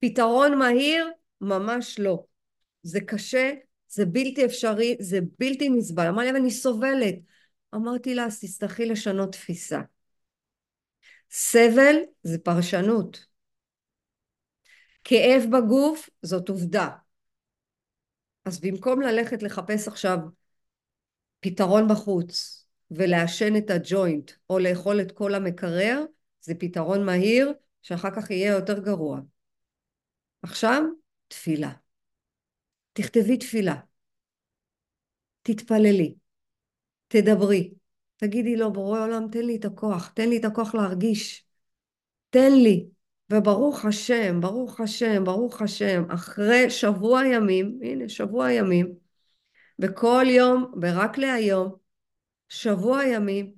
פתרון 0.00 0.58
מהיר? 0.58 1.10
ממש 1.40 1.98
לא. 1.98 2.24
זה 2.82 3.00
קשה, 3.00 3.52
זה 3.88 4.06
בלתי 4.06 4.44
אפשרי, 4.44 4.96
זה 5.00 5.18
בלתי 5.38 5.68
נסבל. 5.68 6.06
אמר 6.06 6.22
לי, 6.22 6.30
אבל 6.30 6.38
אני 6.38 6.50
סובלת. 6.50 7.14
אמרתי 7.74 8.14
לה, 8.14 8.24
אז 8.24 8.40
תצטרכי 8.40 8.86
לשנות 8.86 9.32
תפיסה. 9.32 9.80
סבל 11.30 11.96
זה 12.22 12.38
פרשנות. 12.38 13.26
כאב 15.04 15.42
בגוף 15.52 16.10
זאת 16.22 16.48
עובדה. 16.48 16.88
אז 18.44 18.60
במקום 18.60 19.00
ללכת 19.00 19.42
לחפש 19.42 19.88
עכשיו 19.88 20.18
פתרון 21.40 21.88
בחוץ 21.88 22.66
ולעשן 22.90 23.56
את 23.56 23.70
הג'וינט 23.70 24.30
או 24.50 24.58
לאכול 24.58 25.00
את 25.00 25.12
כל 25.12 25.34
המקרר, 25.34 26.04
זה 26.40 26.54
פתרון 26.54 27.06
מהיר 27.06 27.52
שאחר 27.82 28.10
כך 28.16 28.30
יהיה 28.30 28.52
יותר 28.52 28.78
גרוע. 28.78 29.20
עכשיו, 30.42 30.82
תפילה. 31.28 31.72
תכתבי 32.92 33.36
תפילה. 33.36 33.74
תתפללי. 35.42 36.14
תדברי. 37.12 37.74
תגידי 38.16 38.56
לו, 38.56 38.72
בורא 38.72 39.00
עולם, 39.00 39.26
תן 39.32 39.44
לי 39.44 39.56
את 39.56 39.64
הכוח, 39.64 40.12
תן 40.14 40.28
לי 40.28 40.38
את 40.38 40.44
הכוח 40.44 40.74
להרגיש. 40.74 41.46
תן 42.30 42.52
לי. 42.52 42.86
וברוך 43.30 43.84
השם, 43.84 44.40
ברוך 44.40 44.80
השם, 44.80 45.24
ברוך 45.24 45.62
השם, 45.62 46.02
אחרי 46.10 46.70
שבוע 46.70 47.26
ימים, 47.26 47.78
הנה 47.82 48.08
שבוע 48.08 48.52
ימים, 48.52 48.92
וכל 49.78 50.24
יום, 50.28 50.72
ורק 50.82 51.18
להיום, 51.18 51.72
שבוע 52.48 53.04
ימים, 53.04 53.52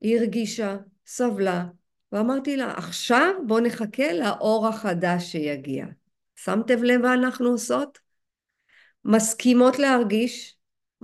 היא 0.00 0.18
הרגישה, 0.18 0.76
סבלה, 1.06 1.66
ואמרתי 2.12 2.56
לה, 2.56 2.72
עכשיו 2.76 3.34
בוא 3.46 3.60
נחכה 3.60 4.12
לאור 4.12 4.68
החדש 4.68 5.32
שיגיע. 5.32 5.86
שמתם 6.36 6.82
לב 6.82 7.00
מה 7.00 7.14
אנחנו 7.14 7.48
עושות? 7.48 7.98
מסכימות 9.04 9.78
להרגיש, 9.78 10.53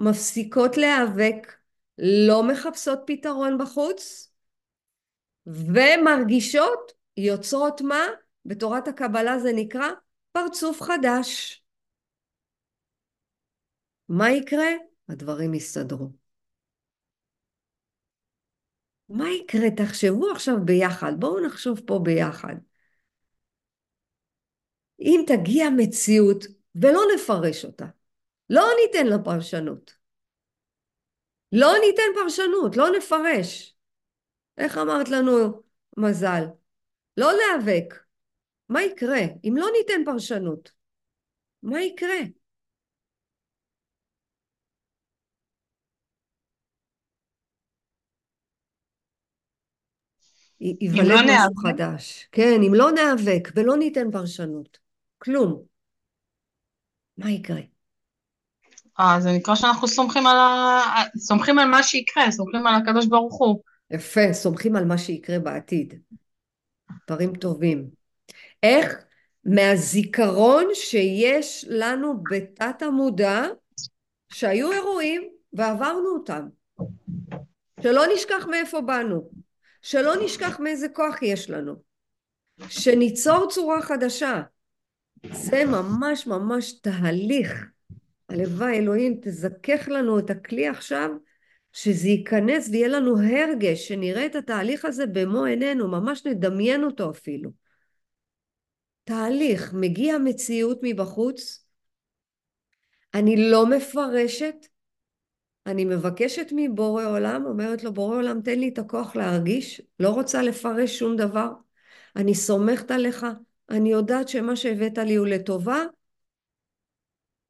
מפסיקות 0.00 0.76
להיאבק, 0.76 1.52
לא 1.98 2.42
מחפשות 2.48 2.98
פתרון 3.06 3.58
בחוץ, 3.58 4.32
ומרגישות 5.46 6.92
יוצרות 7.16 7.80
מה? 7.80 8.00
בתורת 8.44 8.88
הקבלה 8.88 9.38
זה 9.38 9.50
נקרא 9.54 9.88
פרצוף 10.32 10.82
חדש. 10.82 11.62
מה 14.08 14.30
יקרה? 14.30 14.68
הדברים 15.08 15.54
יסתדרו. 15.54 16.10
מה 19.08 19.30
יקרה? 19.30 19.70
תחשבו 19.76 20.30
עכשיו 20.30 20.54
ביחד, 20.64 21.12
בואו 21.18 21.46
נחשוב 21.46 21.80
פה 21.86 22.00
ביחד. 22.02 22.54
אם 25.00 25.24
תגיע 25.26 25.70
מציאות 25.76 26.44
ולא 26.74 27.00
נפרש 27.14 27.64
אותה, 27.64 27.86
לא 28.50 28.62
ניתן 28.82 29.06
לה 29.06 29.16
פרשנות. 29.24 29.94
לא 31.52 31.72
ניתן 31.86 32.20
פרשנות, 32.22 32.76
לא 32.76 32.90
נפרש. 32.96 33.76
איך 34.58 34.78
אמרת 34.78 35.08
לנו 35.08 35.62
מזל? 35.96 36.42
לא 37.16 37.32
להיאבק. 37.32 37.94
מה 38.68 38.82
יקרה 38.82 39.20
אם 39.44 39.54
לא 39.56 39.66
ניתן 39.78 40.04
פרשנות? 40.04 40.72
מה 41.62 41.82
יקרה? 41.82 42.20
ייוולד 50.60 51.06
לא 51.06 51.14
משהו 51.14 51.26
ניאבק? 51.26 51.72
חדש. 51.72 52.28
כן, 52.32 52.60
אם 52.66 52.74
לא 52.74 52.90
ניאבק 52.90 53.48
ולא 53.56 53.76
ניתן 53.76 54.10
פרשנות, 54.10 54.78
כלום. 55.18 55.62
מה 57.16 57.30
יקרה? 57.30 57.60
אה, 59.00 59.20
זה 59.20 59.32
נקרא 59.32 59.54
שאנחנו 59.54 59.88
סומכים 59.88 60.26
על, 60.26 60.36
ה... 60.36 60.80
סומכים 61.16 61.58
על 61.58 61.68
מה 61.68 61.82
שיקרה, 61.82 62.30
סומכים 62.30 62.66
על 62.66 62.74
הקדוש 62.74 63.06
ברוך 63.06 63.38
הוא. 63.38 63.62
יפה, 63.90 64.32
סומכים 64.32 64.76
על 64.76 64.84
מה 64.84 64.98
שיקרה 64.98 65.38
בעתיד. 65.38 65.94
דברים 67.08 67.36
טובים. 67.36 67.88
איך? 68.62 69.04
מהזיכרון 69.44 70.64
שיש 70.74 71.64
לנו 71.68 72.22
בתת 72.30 72.82
המודע, 72.82 73.42
שהיו 74.32 74.72
אירועים 74.72 75.28
ועברנו 75.52 76.08
אותם. 76.08 76.48
שלא 77.82 78.02
נשכח 78.14 78.46
מאיפה 78.50 78.80
באנו. 78.80 79.30
שלא 79.82 80.24
נשכח 80.24 80.60
מאיזה 80.60 80.88
כוח 80.88 81.22
יש 81.22 81.50
לנו. 81.50 81.74
שניצור 82.68 83.48
צורה 83.50 83.82
חדשה. 83.82 84.42
זה 85.32 85.64
ממש 85.64 86.26
ממש 86.26 86.72
תהליך. 86.72 87.66
הלוואי 88.30 88.78
אלוהים 88.78 89.18
תזכך 89.22 89.88
לנו 89.88 90.18
את 90.18 90.30
הכלי 90.30 90.68
עכשיו 90.68 91.10
שזה 91.72 92.08
ייכנס 92.08 92.68
ויהיה 92.68 92.88
לנו 92.88 93.20
הרגש, 93.20 93.88
שנראה 93.88 94.26
את 94.26 94.34
התהליך 94.34 94.84
הזה 94.84 95.06
במו 95.06 95.44
עינינו, 95.44 95.88
ממש 95.88 96.26
נדמיין 96.26 96.84
אותו 96.84 97.10
אפילו. 97.10 97.50
תהליך, 99.04 99.74
מגיע 99.74 100.18
מציאות 100.18 100.80
מבחוץ, 100.82 101.66
אני 103.14 103.50
לא 103.50 103.66
מפרשת, 103.66 104.54
אני 105.66 105.84
מבקשת 105.84 106.46
מבורא 106.56 107.04
עולם, 107.04 107.44
אומרת 107.46 107.84
לו, 107.84 107.92
בורא 107.92 108.16
עולם, 108.16 108.40
תן 108.40 108.58
לי 108.58 108.68
את 108.68 108.78
הכוח 108.78 109.16
להרגיש, 109.16 109.82
לא 110.00 110.10
רוצה 110.10 110.42
לפרש 110.42 110.98
שום 110.98 111.16
דבר. 111.16 111.50
אני 112.16 112.34
סומכת 112.34 112.90
עליך, 112.90 113.26
אני 113.70 113.92
יודעת 113.92 114.28
שמה 114.28 114.56
שהבאת 114.56 114.98
לי 114.98 115.14
הוא 115.14 115.26
לטובה, 115.26 115.82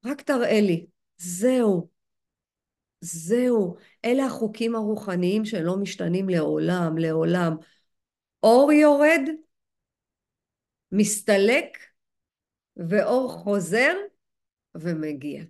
רק 0.04 0.20
תראה 0.22 0.60
לי. 0.60 0.86
זהו. 1.16 1.88
זהו. 3.00 3.76
אלה 4.04 4.26
החוקים 4.26 4.74
הרוחניים 4.74 5.44
שלא 5.44 5.76
משתנים 5.76 6.28
לעולם, 6.28 6.98
לעולם. 6.98 7.56
אור 8.42 8.72
יורד, 8.72 9.20
מסתלק, 10.92 11.78
ואור 12.76 13.32
חוזר 13.32 13.92
ומגיע. 14.74 15.44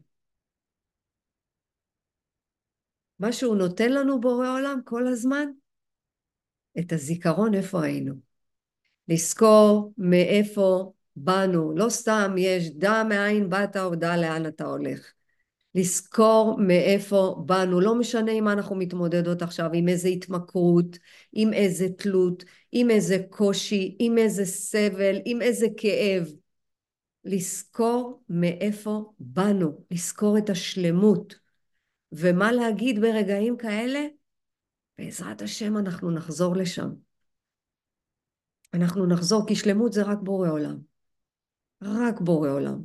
מה 3.19 3.33
שהוא 3.33 3.57
נותן 3.57 3.93
לנו 3.93 4.21
בורא 4.21 4.49
עולם 4.49 4.81
כל 4.85 5.07
הזמן, 5.07 5.49
את 6.79 6.93
הזיכרון 6.93 7.55
איפה 7.55 7.85
היינו. 7.85 8.15
לזכור 9.09 9.93
מאיפה 9.99 10.93
באנו. 11.25 11.73
לא 11.77 11.89
סתם 11.89 12.35
יש 12.39 12.71
דע 12.71 13.03
מאין 13.09 13.51
באת 13.51 13.77
או 13.77 13.95
דע 13.95 14.17
לאן 14.17 14.47
אתה 14.47 14.65
הולך. 14.65 15.13
לזכור 15.75 16.57
מאיפה 16.59 17.43
באנו, 17.47 17.81
לא 17.81 17.95
משנה 17.95 18.33
עם 18.33 18.45
מה 18.45 18.53
אנחנו 18.53 18.77
מתמודדות 18.77 19.43
עכשיו, 19.43 19.71
עם 19.75 19.89
איזה 19.89 20.09
התמכרות, 20.09 20.99
עם 21.33 21.53
איזה 21.53 21.89
תלות, 21.89 22.45
עם 22.73 22.91
איזה 22.91 23.17
קושי, 23.31 23.97
עם 23.99 24.19
איזה 24.19 24.45
סבל, 24.45 25.17
עם 25.25 25.43
איזה 25.43 25.67
כאב. 25.77 26.33
לזכור 27.25 28.23
מאיפה 28.29 29.13
באנו, 29.19 29.85
לזכור 29.91 30.39
את 30.39 30.51
השלמות. 30.51 31.35
ומה 32.13 32.53
להגיד 32.53 33.01
ברגעים 33.01 33.57
כאלה? 33.57 34.01
בעזרת 34.99 35.43
השם 35.43 35.77
אנחנו 35.77 36.11
נחזור 36.11 36.57
לשם. 36.57 36.91
אנחנו 38.75 39.07
נחזור, 39.07 39.47
כי 39.47 39.57
שלמות 39.57 39.93
זה 39.93 40.03
רק 40.03 40.19
בורא 40.23 40.49
עולם. 40.49 40.90
רק 41.83 42.21
בורא 42.21 42.49
עולם. 42.49 42.83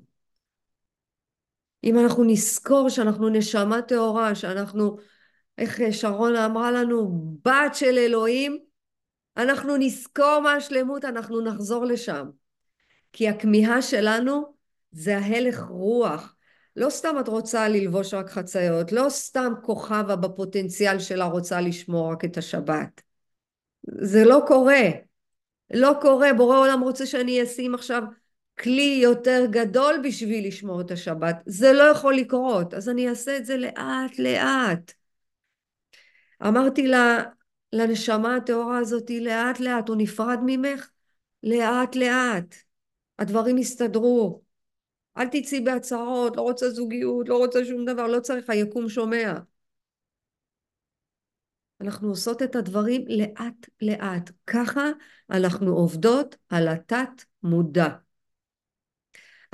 אם 1.84 2.00
אנחנו 2.00 2.24
נזכור 2.24 2.90
שאנחנו 2.90 3.30
נשמה 3.30 3.82
טהורה, 3.82 4.36
שאנחנו, 4.36 4.98
איך 5.58 5.80
שרונה 5.92 6.46
אמרה 6.46 6.72
לנו, 6.72 7.12
בת 7.46 7.76
של 7.76 7.98
אלוהים, 7.98 8.58
אנחנו 9.38 9.78
נזכור 9.78 10.40
מה 10.44 10.54
השלמות, 10.54 11.06
אנחנו 11.06 11.42
נחזור 11.42 11.86
לשם. 11.86 12.30
כי 13.14 13.30
הכמיהה 13.30 13.82
שלנו 13.82 14.56
זה 14.92 15.18
ההלך 15.18 15.60
רוח. 15.70 16.36
לא 16.76 16.90
סתם 16.90 17.16
את 17.20 17.28
רוצה 17.28 17.68
ללבוש 17.68 18.14
רק 18.14 18.30
חציות, 18.30 18.92
לא 18.92 19.10
סתם 19.10 19.54
כוכבה 19.62 20.16
בפוטנציאל 20.16 21.00
שלה 21.00 21.26
רוצה 21.26 21.62
לשמור 21.62 22.12
רק 22.12 22.26
את 22.26 22.38
השבת. 22.38 23.02
זה 24.02 24.26
לא 24.26 24.44
קורה. 24.48 24.82
לא 25.74 25.92
קורה, 26.02 26.34
בורא 26.34 26.58
עולם 26.58 26.82
רוצה 26.82 27.06
שאני 27.06 27.44
אשים 27.44 27.76
עכשיו 27.76 28.04
כלי 28.60 29.00
יותר 29.04 29.46
גדול 29.50 30.02
בשביל 30.04 30.48
לשמור 30.48 30.82
את 30.82 30.92
השבת. 30.92 31.36
זה 31.46 31.74
לא 31.74 31.84
יכול 31.84 32.16
לקרות, 32.16 32.74
אז 32.74 32.90
אני 32.90 33.10
אעשה 33.10 33.38
את 33.38 33.46
זה 33.46 33.58
לאט 33.58 34.20
לאט. 34.20 34.92
אמרתי 36.48 36.88
לה, 36.88 37.24
לנשמה 37.74 38.36
הטהורה 38.36 38.78
הזאת, 38.78 39.10
לאט 39.22 39.60
לאט, 39.60 39.90
הוא 39.90 39.98
נפרד 40.00 40.40
ממך? 40.46 40.90
לאט 41.44 41.96
לאט. 41.96 42.56
הדברים 43.20 43.58
יסתדרו. 43.58 44.42
אל 45.18 45.28
תצאי 45.28 45.62
בהצהרות, 45.62 46.38
לא 46.38 46.42
רוצה 46.42 46.70
זוגיות, 46.70 47.30
לא 47.30 47.38
רוצה 47.38 47.66
שום 47.66 47.86
דבר, 47.86 48.08
לא 48.08 48.20
צריך, 48.20 48.50
היקום 48.50 48.90
שומע. 48.90 49.34
אנחנו 51.82 52.10
עושות 52.10 52.42
את 52.42 52.56
הדברים 52.56 53.06
לאט 53.08 53.70
לאט. 53.82 54.32
ככה 54.48 54.90
אנחנו 55.30 55.76
עובדות 55.76 56.36
על 56.50 56.68
התת 56.68 57.24
מודע. 57.44 58.05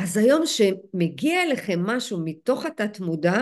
אז 0.03 0.17
היום 0.17 0.45
שמגיע 0.45 1.43
אליכם 1.43 1.79
משהו 1.85 2.21
מתוך 2.25 2.65
התת 2.65 2.99
מודע, 2.99 3.37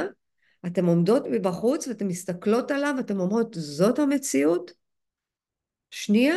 אתן 0.68 0.86
עומדות 0.86 1.24
מבחוץ 1.32 1.88
ואתן 1.88 2.08
מסתכלות 2.08 2.72
עליו 2.72 2.94
ואתן 2.98 3.20
אומרות, 3.20 3.54
זאת 3.54 4.00
המציאות? 4.00 4.72
שנייה, 5.92 6.36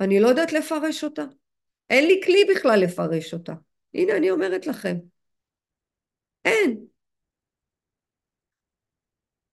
אני 0.00 0.20
לא 0.20 0.28
יודעת 0.28 0.52
לפרש 0.52 1.04
אותה. 1.04 1.24
אין 1.90 2.06
לי 2.06 2.20
כלי 2.24 2.44
בכלל 2.54 2.80
לפרש 2.80 3.34
אותה. 3.34 3.52
הנה 3.94 4.16
אני 4.16 4.30
אומרת 4.30 4.66
לכם. 4.66 4.96
אין. 6.44 6.84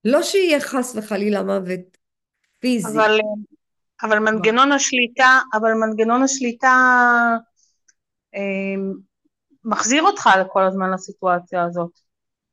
לא 0.06 0.24
שיהיה 0.24 0.60
חס 0.60 0.96
וחלילה 0.96 1.44
מוות 1.44 1.98
פיזי. 2.60 2.88
אבל, 2.88 3.18
אבל 4.04 4.20
מנגנון 4.20 4.72
השליטה, 4.72 5.40
אבל 5.54 5.72
מנגנון 5.74 6.24
השליטה 6.24 6.76
אה, 8.36 8.76
מחזיר 9.64 10.04
אותך 10.04 10.30
כל 10.52 10.64
הזמן 10.64 10.92
לסיטואציה 10.94 11.64
הזאת. 11.64 12.00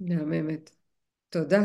מהממת. 0.00 0.70
תודה. 1.28 1.62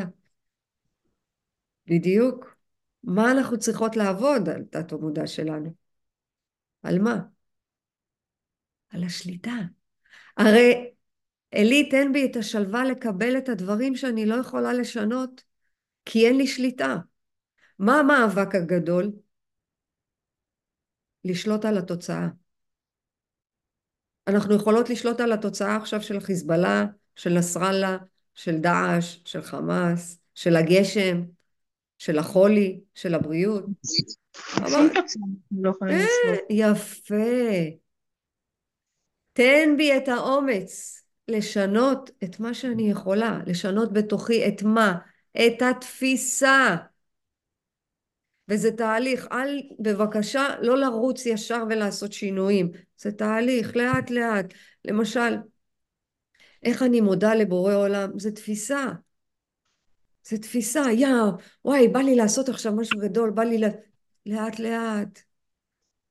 בדיוק. 1.88 2.56
מה 3.03 3.32
אנחנו 3.32 3.60
צריכות 3.60 3.95
לעבוד 3.95 4.49
על 4.49 4.63
תת 4.63 4.91
המודע 4.91 5.27
שלנו? 5.27 5.73
על 6.84 6.99
מה? 6.99 7.19
על 8.89 9.03
השליטה. 9.03 9.56
הרי 10.38 10.91
אלי, 11.53 11.89
תן 11.89 12.13
בי 12.13 12.25
את 12.32 12.36
השלווה 12.36 12.86
לקבל 12.86 13.38
את 13.38 13.49
הדברים 13.49 13.95
שאני 13.95 14.25
לא 14.25 14.36
יכולה 14.36 14.73
לשנות, 14.73 15.43
כי 16.06 16.27
אין 16.27 16.38
לי 16.38 16.47
שליטה. 16.47 16.97
מה 17.79 17.99
המאבק 17.99 18.56
הגדול? 18.56 19.12
לשלוט 21.25 21.65
על 21.65 21.77
התוצאה. 21.77 22.27
אנחנו 24.27 24.55
יכולות 24.55 24.89
לשלוט 24.89 25.19
על 25.19 25.31
התוצאה 25.31 25.75
עכשיו 25.75 26.01
של 26.01 26.19
חיזבאללה, 26.19 26.86
של 27.15 27.29
נסראללה, 27.29 27.97
של 28.33 28.57
דאעש, 28.57 29.19
של 29.25 29.41
חמאס, 29.41 30.19
של 30.36 30.55
הגשם, 30.55 31.23
של 31.97 32.19
החולי, 32.19 32.79
של 32.95 33.13
הבריאות. 33.13 33.65
לא 35.51 35.71
אה, 35.89 36.05
יפה. 36.49 37.13
תן 39.33 39.73
בי 39.77 39.97
את 39.97 40.07
האומץ 40.07 41.01
לשנות 41.27 42.09
את 42.23 42.39
מה 42.39 42.53
שאני 42.53 42.91
יכולה, 42.91 43.39
לשנות 43.47 43.93
בתוכי 43.93 44.47
את 44.47 44.63
מה? 44.63 44.97
את 45.38 45.62
התפיסה. 45.62 46.75
וזה 48.49 48.71
תהליך, 48.71 49.27
אל 49.31 49.62
בבקשה 49.79 50.47
לא 50.62 50.77
לרוץ 50.77 51.25
ישר 51.25 51.63
ולעשות 51.69 52.13
שינויים, 52.13 52.71
זה 53.04 53.12
תהליך 53.12 53.76
לאט 53.76 54.10
לאט. 54.10 54.54
למשל, 54.86 55.36
איך 56.63 56.84
אני 56.84 57.02
מודה 57.02 57.34
לבורא 57.34 57.74
עולם? 57.74 58.20
זה 58.20 58.32
תפיסה. 58.32 58.86
זה 60.24 60.38
תפיסה, 60.38 60.82
יא, 60.92 61.08
וואי, 61.66 61.88
בא 61.88 62.00
לי 62.00 62.16
לעשות 62.16 62.50
עכשיו 62.50 62.76
משהו 62.76 63.00
גדול, 63.00 63.30
בא 63.30 63.44
לי 63.44 63.58
ל... 63.58 63.63
לאט 64.26 64.60
לאט. 64.60 65.20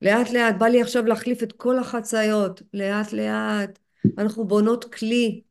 לאט 0.03 0.31
לאט, 0.31 0.55
בא 0.59 0.67
לי 0.67 0.83
עכשיו 0.83 1.07
להחליף 1.07 1.43
את 1.43 1.53
כל 1.53 1.79
החציות, 1.79 2.63
לאט 2.75 3.13
לאט. 3.13 3.79
אנחנו 4.19 4.47
בונות 4.47 4.95
כלי. 4.95 5.43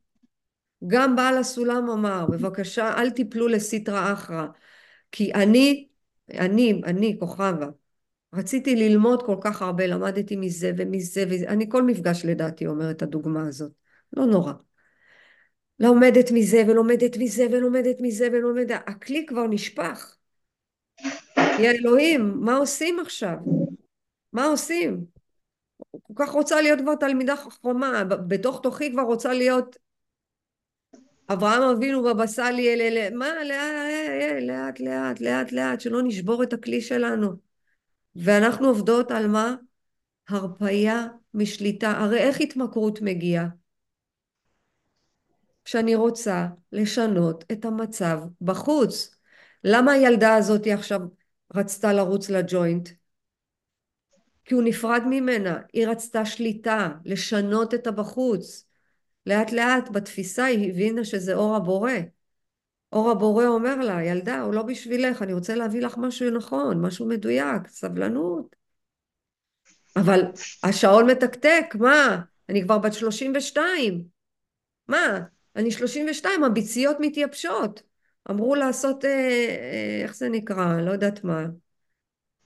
גם 0.87 1.15
בעל 1.15 1.37
הסולם 1.37 1.89
אמר, 1.89 2.25
בבקשה, 2.31 2.93
אל 2.97 3.09
תיפלו 3.09 3.47
לסיטרא 3.47 4.13
אחרא. 4.13 4.45
כי 5.11 5.33
אני 5.33 5.87
אני, 6.39 6.81
אני, 6.85 7.17
כוכבה, 7.19 7.67
רציתי 8.35 8.75
ללמוד 8.75 9.23
כל 9.25 9.35
כך 9.41 9.61
הרבה, 9.61 9.87
למדתי 9.87 10.35
מזה 10.35 10.71
ומזה 10.77 11.25
וזה, 11.29 11.47
אני 11.47 11.69
כל 11.69 11.83
מפגש 11.83 12.25
לדעתי 12.25 12.67
אומרת 12.67 13.01
הדוגמה 13.01 13.47
הזאת, 13.47 13.71
לא 14.13 14.25
נורא. 14.25 14.53
לומדת 15.79 16.31
מזה 16.31 16.63
ולומדת 16.67 17.17
מזה 17.17 17.47
ולומדת 17.51 17.95
מזה 17.99 18.27
ולומדת, 18.31 18.81
הכלי 18.87 19.25
כבר 19.25 19.47
נשפך. 19.47 20.15
יא 21.37 21.69
אלוהים, 21.69 22.33
מה 22.39 22.57
עושים 22.57 22.99
עכשיו? 22.99 23.35
מה 24.33 24.45
עושים? 24.45 25.05
כל 26.01 26.13
כך 26.15 26.29
רוצה 26.29 26.61
להיות 26.61 26.79
כבר 26.81 26.95
תלמידה 26.95 27.35
חכמה, 27.35 28.03
בתוך 28.03 28.59
תוכי 28.63 28.91
כבר 28.91 29.01
רוצה 29.01 29.33
להיות 29.33 29.77
אברהם 31.33 31.63
אבינו 31.63 32.03
בבא 32.03 32.27
סאלי, 32.27 33.09
מה, 33.09 33.29
לאט, 33.43 34.79
לאט, 34.79 35.19
לאט, 35.21 35.51
לאט, 35.51 35.81
שלא 35.81 36.01
נשבור 36.03 36.43
את 36.43 36.53
הכלי 36.53 36.81
שלנו. 36.81 37.50
ואנחנו 38.15 38.67
עובדות 38.67 39.11
על 39.11 39.27
מה? 39.27 39.55
הרפייה 40.29 41.07
משליטה. 41.33 41.91
הרי 41.91 42.19
איך 42.19 42.41
התמכרות 42.41 43.01
מגיעה? 43.01 43.47
כשאני 45.65 45.95
רוצה 45.95 46.47
לשנות 46.71 47.43
את 47.51 47.65
המצב 47.65 48.19
בחוץ. 48.41 49.15
למה 49.63 49.91
הילדה 49.91 50.35
הזאת 50.35 50.67
עכשיו 50.67 50.99
רצתה 51.55 51.93
לרוץ 51.93 52.29
לג'וינט? 52.29 52.89
כי 54.45 54.53
הוא 54.53 54.63
נפרד 54.63 55.01
ממנה, 55.09 55.59
היא 55.73 55.87
רצתה 55.87 56.25
שליטה, 56.25 56.89
לשנות 57.05 57.73
את 57.73 57.87
הבחוץ. 57.87 58.65
לאט 59.25 59.51
לאט 59.51 59.89
בתפיסה 59.89 60.45
היא 60.45 60.71
הבינה 60.71 61.03
שזה 61.05 61.33
אור 61.33 61.55
הבורא. 61.55 61.91
אור 62.91 63.11
הבורא 63.11 63.45
אומר 63.45 63.75
לה, 63.75 64.03
ילדה, 64.03 64.41
הוא 64.41 64.53
לא 64.53 64.63
בשבילך, 64.63 65.21
אני 65.21 65.33
רוצה 65.33 65.55
להביא 65.55 65.81
לך 65.81 65.97
משהו 65.97 66.29
נכון, 66.29 66.81
משהו 66.85 67.07
מדויק, 67.07 67.67
סבלנות. 67.67 68.55
אבל 69.95 70.21
השעון 70.63 71.09
מתקתק, 71.09 71.75
מה? 71.79 72.21
אני 72.49 72.63
כבר 72.63 72.77
בת 72.77 72.93
32. 72.93 74.03
מה? 74.87 75.19
אני 75.55 75.71
32, 75.71 76.43
הביציות 76.43 76.97
מתייבשות. 76.99 77.83
אמרו 78.29 78.55
לעשות, 78.55 79.05
אה, 79.05 79.09
אה, 79.09 79.99
איך 80.03 80.15
זה 80.15 80.29
נקרא? 80.29 80.81
לא 80.81 80.91
יודעת 80.91 81.23
מה. 81.23 81.45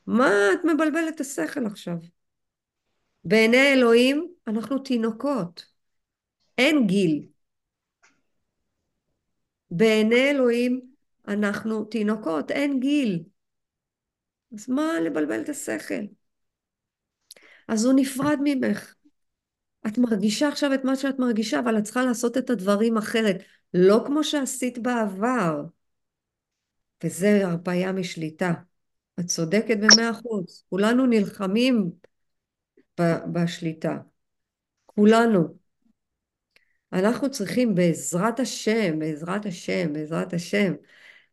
מה 0.08 0.30
את 0.54 0.60
מבלבלת 0.66 1.16
את 1.16 1.20
השכל 1.20 1.66
עכשיו? 1.66 1.96
בעיני 3.24 3.74
אלוהים 3.74 4.28
אנחנו 4.48 4.80
תינוקות. 4.80 5.66
אין 6.58 6.88
גיל. 6.88 7.35
בעיני 9.72 10.30
אלוהים 10.30 10.82
אנחנו 11.28 11.86
תינוקות, 11.86 12.52
אין 12.52 12.80
גיל. 12.80 13.24
אז 14.54 14.70
מה 14.70 15.00
לבלבל 15.06 15.42
את 15.42 15.50
השכל? 15.50 16.04
אז 17.68 17.86
הוא 17.86 17.94
נפרד 17.96 18.38
ממך. 18.44 18.96
את 19.88 19.98
מרגישה 19.98 20.48
עכשיו 20.48 20.74
את 20.74 20.84
מה 20.84 20.96
שאת 20.96 21.20
מרגישה, 21.20 21.60
אבל 21.60 21.78
את 21.78 21.84
צריכה 21.84 22.04
לעשות 22.04 22.38
את 22.38 22.50
הדברים 22.50 22.98
אחרת. 22.98 23.36
לא 23.74 24.04
כמו 24.08 24.24
שעשית 24.24 24.78
בעבר. 24.78 25.64
וזה 27.04 27.48
הרפאיה 27.48 27.92
משליטה. 27.92 28.54
את 29.20 29.26
צודקת 29.26 29.78
במאה 29.78 30.12
אחוז. 30.12 30.64
כולנו 30.70 31.06
נלחמים 31.06 31.92
בשליטה. 33.34 33.98
כולנו. 34.86 35.65
אנחנו 36.94 37.32
צריכים 37.32 37.76
בעזרת 37.76 38.40
השם, 38.40 39.00
בעזרת 39.00 39.46
השם, 39.46 39.94
בעזרת 39.94 40.34
השם, 40.34 40.74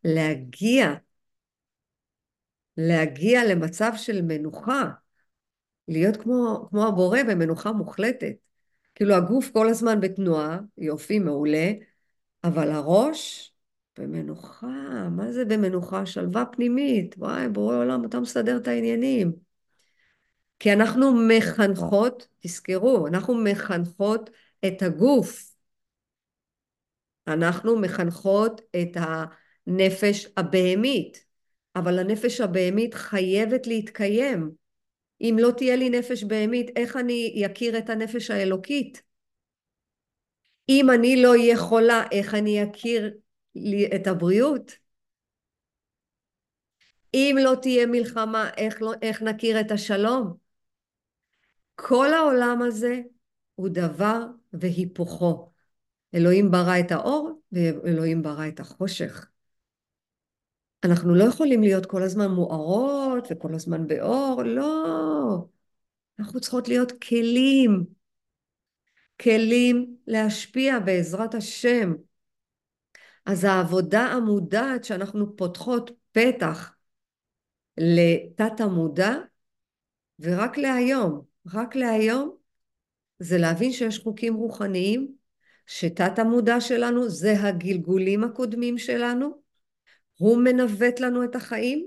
להגיע, 0.05 0.95
להגיע 2.77 3.45
למצב 3.45 3.93
של 3.97 4.23
מנוחה, 4.23 4.91
להיות 5.89 6.17
כמו, 6.17 6.67
כמו 6.71 6.87
הבורא 6.87 7.23
במנוחה 7.23 7.73
מוחלטת. 7.73 8.35
כאילו 8.95 9.15
הגוף 9.15 9.51
כל 9.51 9.69
הזמן 9.69 10.01
בתנועה, 10.01 10.59
יופי, 10.79 11.19
מעולה, 11.19 11.73
אבל 12.45 12.71
הראש 12.71 13.53
במנוחה, 13.99 15.09
מה 15.11 15.33
זה 15.33 15.45
במנוחה? 15.45 16.07
שלווה 16.07 16.45
פנימית, 16.45 17.15
וואי, 17.19 17.49
בורא 17.49 17.77
עולם, 17.77 18.05
אתה 18.05 18.21
מסדר 18.21 18.57
את 18.57 18.69
העניינים. 18.69 19.33
כי 20.59 20.73
אנחנו 20.73 21.13
מחנכות, 21.29 22.29
תזכרו, 22.41 23.07
אנחנו 23.07 23.35
מחנכות 23.35 24.31
את 24.67 24.83
הגוף. 24.83 25.53
אנחנו 27.27 27.81
מחנכות 27.81 28.61
את 28.83 28.97
הנפש 28.97 30.29
הבהמית, 30.37 31.25
אבל 31.77 31.99
הנפש 31.99 32.41
הבהמית 32.41 32.95
חייבת 32.95 33.67
להתקיים. 33.67 34.51
אם 35.21 35.37
לא 35.41 35.51
תהיה 35.57 35.77
לי 35.77 35.91
נפש 35.91 36.25
בהמית, 36.25 36.71
איך 36.77 36.97
אני 36.97 37.43
אכיר 37.47 37.79
את 37.79 37.91
הנפש 37.91 38.31
האלוקית? 38.31 39.03
אם 40.69 40.91
אני 40.95 41.23
לא 41.23 41.31
אהיה 41.31 41.57
חולה, 41.57 42.05
איך 42.13 42.35
אני 42.35 42.65
אכיר 42.65 43.15
את 43.95 44.07
הבריאות? 44.07 44.73
אם 47.15 47.37
לא 47.45 47.55
תהיה 47.63 47.87
מלחמה, 47.87 48.51
איך, 48.57 48.83
לא, 48.83 48.93
איך 49.03 49.23
נכיר 49.23 49.61
את 49.61 49.71
השלום? 49.71 50.37
כל 51.75 52.13
העולם 52.13 52.63
הזה 52.63 53.01
הוא 53.63 53.69
דבר 53.69 54.27
והיפוכו. 54.53 55.51
אלוהים 56.15 56.51
ברא 56.51 56.81
את 56.81 56.93
האור 56.93 57.41
ואלוהים 57.53 58.23
ברא 58.23 58.49
את 58.49 58.61
החושך. 58.61 59.27
אנחנו 60.85 61.15
לא 61.15 61.25
יכולים 61.25 61.63
להיות 61.63 61.87
כל 61.87 62.03
הזמן 62.03 62.31
מוארות 62.31 63.29
וכל 63.31 63.55
הזמן 63.55 63.87
באור, 63.87 64.43
לא. 64.43 65.47
אנחנו 66.19 66.41
צריכות 66.41 66.69
להיות 66.69 66.93
כלים, 66.93 67.85
כלים 69.23 69.97
להשפיע 70.07 70.79
בעזרת 70.79 71.35
השם. 71.35 71.95
אז 73.27 73.45
העבודה 73.45 74.01
המודעת 74.01 74.85
שאנחנו 74.85 75.37
פותחות 75.37 75.91
פתח 76.13 76.75
לתת 77.77 78.61
המודע, 78.61 79.15
ורק 80.21 80.59
להיום, 80.59 81.23
רק 81.55 81.77
להיום, 81.77 82.42
זה 83.23 83.39
להבין 83.39 83.73
שיש 83.73 83.99
חוקים 83.99 84.35
רוחניים, 84.35 85.15
שתת 85.67 86.19
המודע 86.19 86.61
שלנו 86.61 87.09
זה 87.09 87.33
הגלגולים 87.43 88.25
הקודמים 88.25 88.79
שלנו, 88.79 89.43
הוא 90.19 90.39
מנווט 90.39 91.01
לנו 91.01 91.25
את 91.25 91.37
החיים, 91.37 91.87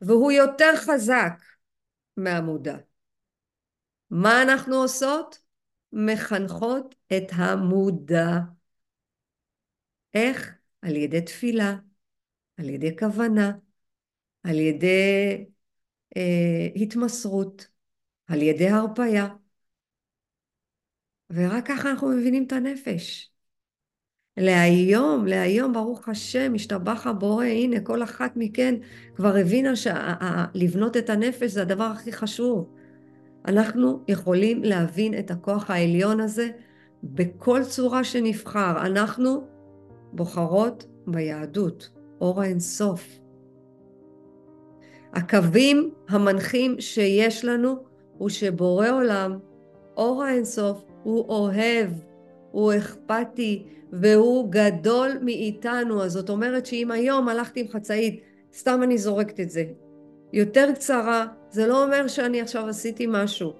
והוא 0.00 0.32
יותר 0.32 0.72
חזק 0.76 1.42
מהמודע. 2.16 2.76
מה 4.10 4.42
אנחנו 4.42 4.76
עושות? 4.76 5.38
מחנכות 5.92 6.94
את 7.16 7.26
המודע. 7.32 8.38
איך? 10.14 10.54
על 10.82 10.96
ידי 10.96 11.20
תפילה, 11.20 11.76
על 12.56 12.68
ידי 12.68 12.96
כוונה, 12.98 13.52
על 14.42 14.58
ידי 14.58 15.44
אה, 16.16 16.68
התמסרות, 16.76 17.68
על 18.26 18.42
ידי 18.42 18.68
הרפייה. 18.68 19.28
ורק 21.30 21.66
ככה 21.66 21.90
אנחנו 21.90 22.08
מבינים 22.08 22.44
את 22.44 22.52
הנפש. 22.52 23.30
להיום, 24.36 25.26
להיום, 25.26 25.72
ברוך 25.72 26.08
השם, 26.08 26.52
השתבח 26.54 27.06
הבורא, 27.06 27.44
הנה, 27.44 27.80
כל 27.80 28.02
אחת 28.02 28.32
מכן 28.36 28.74
כבר 29.14 29.36
הבינה 29.36 29.72
שלבנות 29.76 30.96
את 30.96 31.10
הנפש 31.10 31.50
זה 31.50 31.62
הדבר 31.62 31.84
הכי 31.84 32.12
חשוב. 32.12 32.70
אנחנו 33.46 34.04
יכולים 34.08 34.64
להבין 34.64 35.18
את 35.18 35.30
הכוח 35.30 35.70
העליון 35.70 36.20
הזה 36.20 36.48
בכל 37.02 37.64
צורה 37.64 38.04
שנבחר. 38.04 38.86
אנחנו 38.86 39.46
בוחרות 40.12 40.86
ביהדות, 41.06 41.90
אור 42.20 42.42
האינסוף. 42.42 43.18
הקווים 45.12 45.90
המנחים 46.08 46.80
שיש 46.80 47.44
לנו 47.44 47.76
הוא 48.18 48.28
שבורא 48.28 48.88
עולם, 48.88 49.38
אור 49.96 50.24
האינסוף, 50.24 50.84
הוא 51.02 51.24
אוהב, 51.28 51.90
הוא 52.50 52.72
אכפתי 52.78 53.66
והוא 53.92 54.48
גדול 54.50 55.10
מאיתנו. 55.22 56.02
אז 56.02 56.12
זאת 56.12 56.30
אומרת 56.30 56.66
שאם 56.66 56.90
היום 56.90 57.28
הלכתי 57.28 57.60
עם 57.60 57.68
חצאית, 57.68 58.20
סתם 58.54 58.80
אני 58.82 58.98
זורקת 58.98 59.40
את 59.40 59.50
זה, 59.50 59.64
יותר 60.32 60.72
קצרה, 60.74 61.26
זה 61.50 61.66
לא 61.66 61.84
אומר 61.84 62.08
שאני 62.08 62.40
עכשיו 62.40 62.68
עשיתי 62.68 63.06
משהו. 63.08 63.52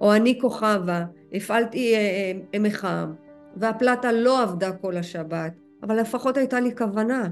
או 0.00 0.14
אני 0.14 0.38
כוכבה, 0.40 1.04
הפעלתי 1.32 1.94
אה, 1.94 2.60
מחם, 2.60 3.12
והפלטה 3.56 4.12
לא 4.12 4.42
עבדה 4.42 4.72
כל 4.72 4.96
השבת, 4.96 5.52
אבל 5.82 6.00
לפחות 6.00 6.36
הייתה 6.36 6.60
לי 6.60 6.76
כוונה. 6.76 7.28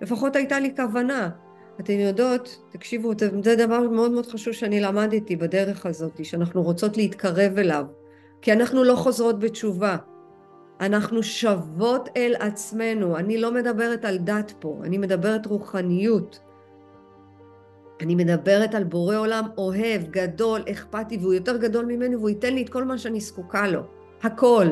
לפחות 0.00 0.36
הייתה 0.36 0.60
לי 0.60 0.76
כוונה. 0.76 1.30
אתן 1.80 1.92
יודעות, 1.92 2.62
תקשיבו, 2.72 3.12
זה 3.44 3.56
דבר 3.56 3.80
מאוד 3.80 4.10
מאוד 4.10 4.26
חשוב 4.26 4.54
שאני 4.54 4.80
למדתי 4.80 5.36
בדרך 5.36 5.86
הזאת, 5.86 6.24
שאנחנו 6.24 6.62
רוצות 6.62 6.96
להתקרב 6.96 7.58
אליו, 7.58 7.84
כי 8.42 8.52
אנחנו 8.52 8.84
לא 8.84 8.94
חוזרות 8.94 9.38
בתשובה. 9.38 9.96
אנחנו 10.80 11.22
שוות 11.22 12.08
אל 12.16 12.34
עצמנו. 12.40 13.16
אני 13.16 13.38
לא 13.38 13.52
מדברת 13.52 14.04
על 14.04 14.18
דת 14.18 14.54
פה, 14.58 14.80
אני 14.84 14.98
מדברת 14.98 15.46
רוחניות. 15.46 16.40
אני 18.00 18.14
מדברת 18.14 18.74
על 18.74 18.84
בורא 18.84 19.16
עולם 19.16 19.44
אוהב, 19.58 20.02
גדול, 20.10 20.60
אכפתי, 20.70 21.18
והוא 21.20 21.34
יותר 21.34 21.56
גדול 21.56 21.84
ממני, 21.84 22.16
והוא 22.16 22.28
ייתן 22.28 22.54
לי 22.54 22.62
את 22.62 22.68
כל 22.68 22.84
מה 22.84 22.98
שאני 22.98 23.20
זקוקה 23.20 23.68
לו. 23.68 23.80
הכל. 24.22 24.66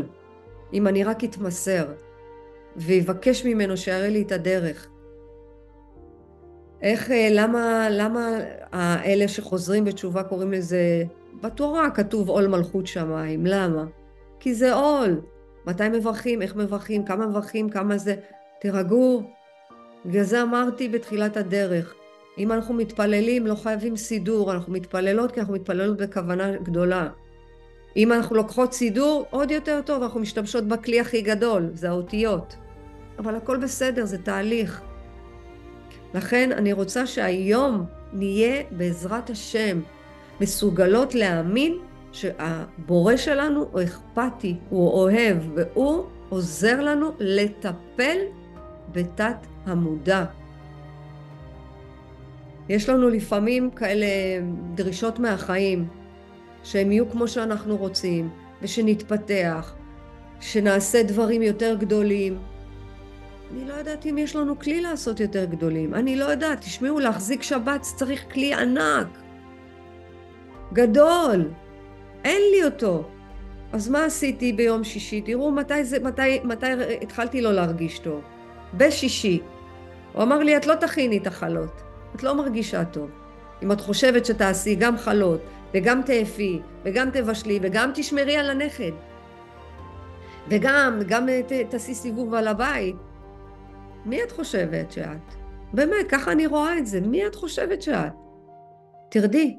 אם 0.73 0.87
אני 0.87 1.05
רק 1.05 1.25
אתמסר, 1.25 1.87
ויבקש 2.77 3.45
ממנו 3.45 3.77
שיראה 3.77 4.09
לי 4.09 4.23
את 4.23 4.33
הדרך. 4.33 4.89
איך, 6.83 7.11
אה, 7.11 7.29
למה, 7.33 7.87
למה 7.91 8.29
האלה 8.73 9.29
שחוזרים 9.29 9.85
בתשובה 9.85 10.23
קוראים 10.23 10.53
לזה, 10.53 11.05
בתורה 11.41 11.91
כתוב 11.91 12.29
עול 12.29 12.47
מלכות 12.47 12.87
שמיים, 12.87 13.47
למה? 13.47 13.85
כי 14.41 14.55
זה 14.55 14.75
עול. 14.75 15.21
מתי 15.67 15.89
מברכים, 15.89 16.43
איך 16.43 16.57
מברכים, 16.57 17.05
כמה 17.05 17.27
מברכים, 17.27 17.69
כמה 17.71 17.99
זה, 17.99 18.15
תירגעו. 18.61 19.23
בגלל 20.07 20.23
זה 20.23 20.43
אמרתי 20.43 20.89
בתחילת 20.89 21.37
הדרך, 21.37 21.95
אם 22.39 22.53
אנחנו 22.53 22.75
מתפללים 22.75 23.47
לא 23.47 23.55
חייבים 23.55 23.97
סידור, 23.97 24.53
אנחנו 24.53 24.73
מתפללות 24.73 25.33
כי 25.33 25.41
אנחנו 25.41 25.55
מתפללות 25.55 25.97
בכוונה 25.97 26.57
גדולה. 26.57 27.09
אם 27.97 28.13
אנחנו 28.13 28.37
לוקחות 28.37 28.73
סידור, 28.73 29.27
עוד 29.31 29.51
יותר 29.51 29.81
טוב, 29.85 30.03
אנחנו 30.03 30.21
משתמשות 30.21 30.65
בכלי 30.65 31.01
הכי 31.01 31.23
גדול, 31.23 31.71
זה 31.73 31.89
האותיות. 31.89 32.57
אבל 33.19 33.37
הכל 33.37 33.57
בסדר, 33.57 34.05
זה 34.05 34.19
תהליך. 34.19 34.83
לכן 36.15 36.53
אני 36.53 36.73
רוצה 36.73 37.07
שהיום 37.07 37.85
נהיה 38.13 38.63
בעזרת 38.71 39.31
השם 39.31 39.81
מסוגלות 40.41 41.15
להאמין 41.15 41.79
שהבורא 42.13 43.17
שלנו 43.17 43.69
הוא 43.73 43.83
אכפתי, 43.83 44.57
הוא 44.69 44.91
אוהב, 44.91 45.39
והוא 45.55 46.05
עוזר 46.29 46.81
לנו 46.81 47.11
לטפל 47.19 48.17
בתת 48.93 49.47
המודע. 49.67 50.25
יש 52.69 52.89
לנו 52.89 53.09
לפעמים 53.09 53.71
כאלה 53.71 54.07
דרישות 54.75 55.19
מהחיים, 55.19 55.89
שהם 56.65 56.93
יהיו 56.93 57.11
כמו 57.11 57.29
שאנחנו 57.29 57.77
רוצים, 57.77 58.31
ושנתפתח, 58.63 59.75
שנעשה 60.41 61.03
דברים 61.03 61.43
יותר 61.43 61.77
גדולים. 61.79 62.39
אני 63.53 63.69
לא 63.69 63.75
יודעת 63.75 64.07
אם 64.07 64.19
יש 64.19 64.37
לנו 64.37 64.59
כלי 64.59 64.81
לעשות 64.81 65.21
יותר 65.21 65.45
גדולים. 65.45 65.95
אני 65.95 66.17
לא 66.17 66.25
יודעת, 66.25 66.61
תשמעו, 66.61 67.01
להחזיק 67.01 67.43
שבת 67.43 67.81
צריך 67.83 68.25
כלי 68.33 68.55
ענק, 68.55 69.07
גדול. 70.73 71.51
אין 72.25 72.43
לי 72.53 72.65
אותו. 72.65 73.05
אז 73.73 73.89
מה 73.89 74.05
עשיתי 74.05 74.53
ביום 74.53 74.85
שישי? 74.85 75.21
תראו 75.21 75.53
מתי, 75.53 75.85
זה, 75.85 75.99
מתי, 75.99 76.41
מתי 76.45 76.67
התחלתי 77.03 77.41
לא 77.41 77.53
להרגיש 77.53 77.99
טוב. 77.99 78.21
בשישי. 78.75 79.41
הוא 80.13 80.23
אמר 80.23 80.39
לי, 80.39 80.57
את 80.57 80.67
לא 80.67 80.75
תכיני 80.75 81.19
את 81.19 81.27
החלות. 81.27 81.83
את 82.15 82.23
לא 82.23 82.35
מרגישה 82.35 82.85
טוב. 82.85 83.11
אם 83.63 83.73
את 83.73 83.81
חושבת 83.81 84.27
שתעשי 84.27 84.75
גם 84.75 84.97
חלות, 84.97 85.41
וגם 85.75 86.03
תאפי, 86.03 86.61
וגם 86.85 87.11
תבשלי, 87.11 87.59
וגם 87.63 87.91
תשמרי 87.95 88.37
על 88.37 88.51
הנכד, 88.51 88.93
וגם, 90.49 91.01
גם 91.09 91.27
ת, 91.49 91.53
תעשי 91.71 91.95
סיבוב 91.95 92.35
על 92.35 92.49
הבית, 92.49 92.97
מי 94.05 94.23
את 94.23 94.33
חושבת 94.33 94.93
שאת? 94.93 95.35
באמת, 95.73 96.07
ככה 96.09 96.33
אני 96.33 96.47
רואה 96.47 96.79
את 96.79 96.87
זה. 96.87 97.01
מי 97.01 97.27
את 97.27 97.35
חושבת 97.35 97.83
שאת? 97.83 98.13
תרדי, 99.09 99.59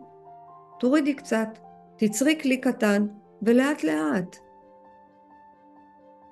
תורידי 0.80 1.14
קצת, 1.14 1.48
תצרי 1.96 2.40
כלי 2.42 2.58
קטן, 2.58 3.08
ולאט 3.42 3.84
לאט. 3.84 4.38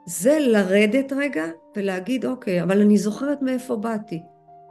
זה 0.05 0.37
לרדת 0.39 1.13
רגע 1.13 1.45
ולהגיד, 1.75 2.25
אוקיי, 2.25 2.63
אבל 2.63 2.81
אני 2.81 2.97
זוכרת 2.97 3.41
מאיפה 3.41 3.75
באתי. 3.75 4.21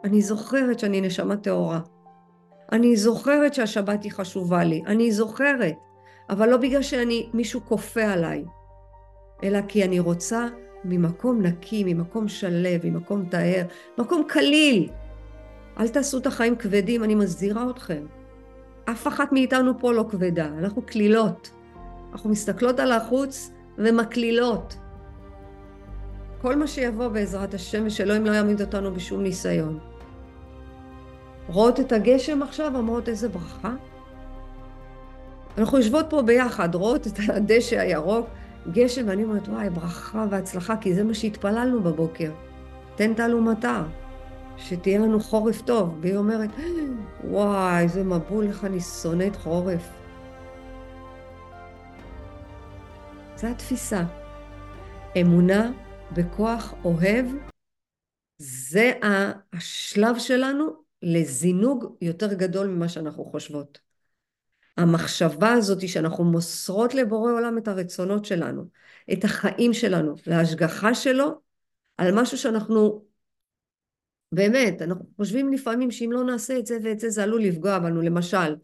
אני 0.05 0.22
זוכרת 0.22 0.79
שאני 0.79 1.01
נשמה 1.01 1.37
טהורה. 1.37 1.81
אני 2.72 2.97
זוכרת 2.97 3.55
שהשבת 3.55 4.05
היא 4.05 4.12
חשובה 4.12 4.64
לי. 4.64 4.83
אני 4.87 5.12
זוכרת. 5.12 5.75
אבל 6.31 6.49
לא 6.49 6.57
בגלל 6.57 6.83
שאני, 6.83 7.29
מישהו 7.35 7.61
כופה 7.64 8.03
עליי, 8.03 8.45
אלא 9.45 9.59
כי 9.68 9.85
אני 9.85 10.01
רוצה 10.01 10.49
ממקום 10.85 11.43
נקי, 11.43 11.85
ממקום 11.85 12.29
שלו, 12.29 12.68
ממקום 12.85 13.25
טהר, 13.31 13.66
מקום 13.99 14.25
קליל. 14.29 14.91
אל 15.81 15.89
תעשו 15.89 16.18
את 16.18 16.27
החיים 16.27 16.57
כבדים, 16.57 17.05
אני 17.05 17.14
מזהירה 17.14 17.70
אתכם. 17.70 18.07
אף 18.91 19.07
אחת 19.09 19.32
מאיתנו 19.32 19.78
פה 19.78 19.93
לא 19.93 20.05
כבדה, 20.11 20.47
אנחנו 20.59 20.82
קלילות. 20.82 21.51
אנחנו 22.12 22.30
מסתכלות 22.30 22.80
על 22.80 22.93
החוץ 22.93 23.51
ומקלילות. 23.78 24.76
כל 26.43 26.57
מה 26.57 26.66
שיבוא 26.66 27.09
בעזרת 27.09 27.55
השם 27.55 27.82
ושאלוהים 27.87 28.26
לא 28.26 28.32
יעמיד 28.32 28.61
אותנו 28.61 28.95
בשום 28.95 29.22
ניסיון. 29.22 29.78
רואות 31.49 31.80
את 31.80 31.93
הגשם 31.93 32.43
עכשיו, 32.43 32.76
אומרות 32.76 33.09
איזה 33.09 33.28
ברכה. 33.28 33.74
אנחנו 35.59 35.78
יושבות 35.78 36.07
פה 36.09 36.22
ביחד, 36.22 36.74
רואות 36.74 37.07
את 37.07 37.12
הדשא 37.28 37.80
הירוק, 37.80 38.26
גשם, 38.72 39.09
ואני 39.09 39.24
אומרת, 39.24 39.49
וואי, 39.49 39.70
ברכה 39.70 40.26
והצלחה, 40.30 40.76
כי 40.76 40.95
זה 40.95 41.05
מה 41.05 41.14
שהתפללנו 41.14 41.82
בבוקר. 41.82 42.30
תן 42.97 43.35
ומטר, 43.35 43.82
שתהיה 44.57 44.99
לנו 44.99 45.21
חורף 45.21 45.63
טוב. 45.63 45.99
והיא 46.01 46.17
אומרת, 46.17 46.51
וואי, 47.25 47.83
איזה 47.83 48.05
מבול, 48.05 48.47
איך 48.47 48.65
אני 48.65 48.81
שונאת 48.81 49.37
חורף. 49.37 49.83
זו 53.37 53.47
התפיסה. 53.47 54.03
אמונה 55.21 55.73
בכוח 56.13 56.75
אוהב, 56.85 57.27
זה 58.39 58.93
השלב 59.53 60.19
שלנו 60.19 60.85
לזינוג 61.03 61.97
יותר 62.01 62.35
גדול 62.35 62.67
ממה 62.67 62.89
שאנחנו 62.89 63.25
חושבות. 63.25 63.79
המחשבה 64.77 65.53
הזאת 65.53 65.89
שאנחנו 65.89 66.25
מוסרות 66.25 66.95
לבורא 66.95 67.33
עולם 67.33 67.59
את 67.59 67.69
הרצונות 67.69 68.25
שלנו, 68.25 68.65
את 69.13 69.25
החיים 69.25 69.73
שלנו, 69.73 70.15
להשגחה 70.27 70.95
שלו, 70.95 71.41
על 71.99 72.21
משהו 72.21 72.39
שאנחנו, 72.39 73.05
באמת, 74.35 74.82
אנחנו 74.82 75.05
חושבים 75.16 75.53
לפעמים 75.53 75.91
שאם 75.91 76.12
לא 76.12 76.24
נעשה 76.24 76.59
את 76.59 76.66
זה 76.66 76.78
ואת 76.85 77.01
זה, 77.01 77.11
זה 77.11 77.22
עלול 77.22 77.43
לפגוע 77.43 77.78
בנו, 77.78 78.03
למשל, 78.03 78.57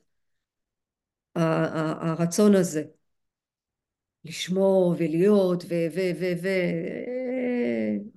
הרצון 1.34 2.54
הזה, 2.54 2.82
לשמור 4.24 4.94
ולהיות 4.98 5.64
ו... 5.64 5.74
ו... 5.94 6.00
ו... 6.20 6.24
ו... 6.42 6.48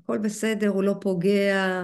הכל 0.03 0.17
בסדר, 0.17 0.67
הוא 0.67 0.83
לא 0.83 0.95
פוגע, 1.01 1.83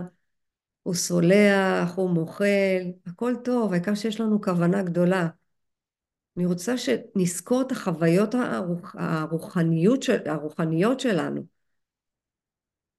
הוא 0.84 0.93
סולח, 0.93 1.95
הוא 1.95 2.09
מוחל, 2.09 2.91
הכל 3.05 3.34
טוב, 3.43 3.74
העיקר 3.74 3.95
שיש 3.95 4.20
לנו 4.22 4.41
כוונה 4.41 4.84
גדולה. 4.84 5.28
אני 6.38 6.45
רוצה 6.45 6.78
שנזכור 6.78 7.61
את 7.61 7.72
החוויות 7.72 8.36
הרוח, 8.36 8.95
הרוחניות, 8.99 10.03
של, 10.03 10.30
הרוחניות 10.30 10.99
שלנו, 10.99 11.59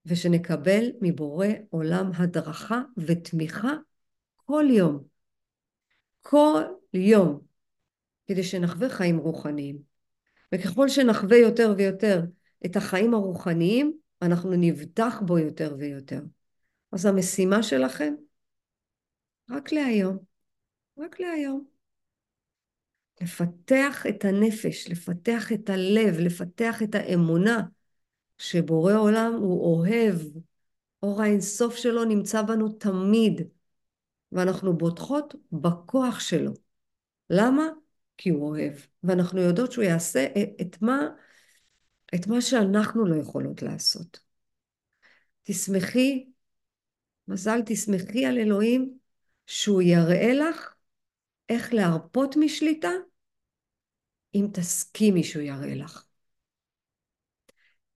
ושנקבל 0.07 0.84
מבורא 1.01 1.46
עולם 1.70 2.11
הדרכה 2.14 2.82
ותמיכה 2.96 3.72
כל 4.36 4.64
יום. 4.70 5.05
כל 6.22 6.62
יום, 6.94 7.40
כדי 8.26 8.42
שנחווה 8.42 8.88
חיים 8.88 9.18
רוחניים. 9.18 9.78
וככל 10.55 10.88
שנחווה 10.88 11.36
יותר 11.36 11.74
ויותר 11.76 12.22
את 12.66 12.76
החיים 12.76 13.14
הרוחניים, 13.14 13.92
אנחנו 14.22 14.51
נבטח 14.53 15.20
בו 15.26 15.38
יותר 15.38 15.74
ויותר. 15.78 16.20
אז 16.92 17.07
המשימה 17.07 17.62
שלכם, 17.62 18.14
רק 19.51 19.72
להיום, 19.72 20.18
רק 20.98 21.20
להיום. 21.20 21.64
לפתח 23.20 24.05
את 24.09 24.24
הנפש, 24.24 24.88
לפתח 24.88 25.53
את 25.53 25.70
הלב, 25.70 26.18
לפתח 26.18 26.82
את 26.82 26.94
האמונה 26.94 27.62
שבורא 28.41 28.95
עולם 28.95 29.32
הוא 29.34 29.76
אוהב, 29.76 30.16
אור 31.03 31.22
האינסוף 31.22 31.76
שלו 31.76 32.05
נמצא 32.05 32.43
בנו 32.43 32.68
תמיד, 32.68 33.41
ואנחנו 34.32 34.78
בוטחות 34.78 35.34
בכוח 35.53 36.20
שלו. 36.20 36.53
למה? 37.30 37.68
כי 38.16 38.30
הוא 38.30 38.49
אוהב, 38.49 38.72
ואנחנו 39.03 39.41
יודעות 39.41 39.72
שהוא 39.72 39.84
יעשה 39.84 40.26
את 40.61 40.82
מה, 40.82 41.09
את 42.14 42.26
מה 42.26 42.41
שאנחנו 42.41 43.07
לא 43.07 43.16
יכולות 43.16 43.62
לעשות. 43.62 44.20
תשמחי, 45.43 46.26
מזל 47.28 47.61
תשמחי 47.66 48.26
על 48.26 48.38
אלוהים 48.38 48.99
שהוא 49.47 49.82
יראה 49.82 50.32
לך 50.34 50.74
איך 51.49 51.74
להרפות 51.74 52.36
משליטה 52.36 52.91
אם 54.34 54.47
תסכימי 54.53 55.24
שהוא 55.24 55.43
יראה 55.43 55.74
לך. 55.74 56.09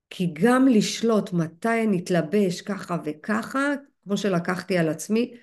כי 0.09 0.31
גם 0.33 0.67
לשלוט 0.67 1.33
מתי 1.33 1.87
נתלבש 1.87 2.61
ככה 2.61 2.97
וככה, 3.05 3.73
כמו 4.03 4.17
שלקחתי 4.17 4.77
על 4.77 4.89
עצמי, 4.89 5.33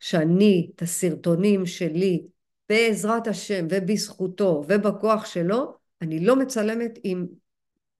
שאני 0.00 0.70
את 0.76 0.82
הסרטונים 0.82 1.66
שלי 1.66 2.26
בעזרת 2.68 3.26
השם 3.26 3.66
ובזכותו 3.70 4.64
ובכוח 4.68 5.26
שלו, 5.26 5.74
אני 6.02 6.26
לא 6.26 6.36
מצלמת 6.36 6.98
עם 7.04 7.26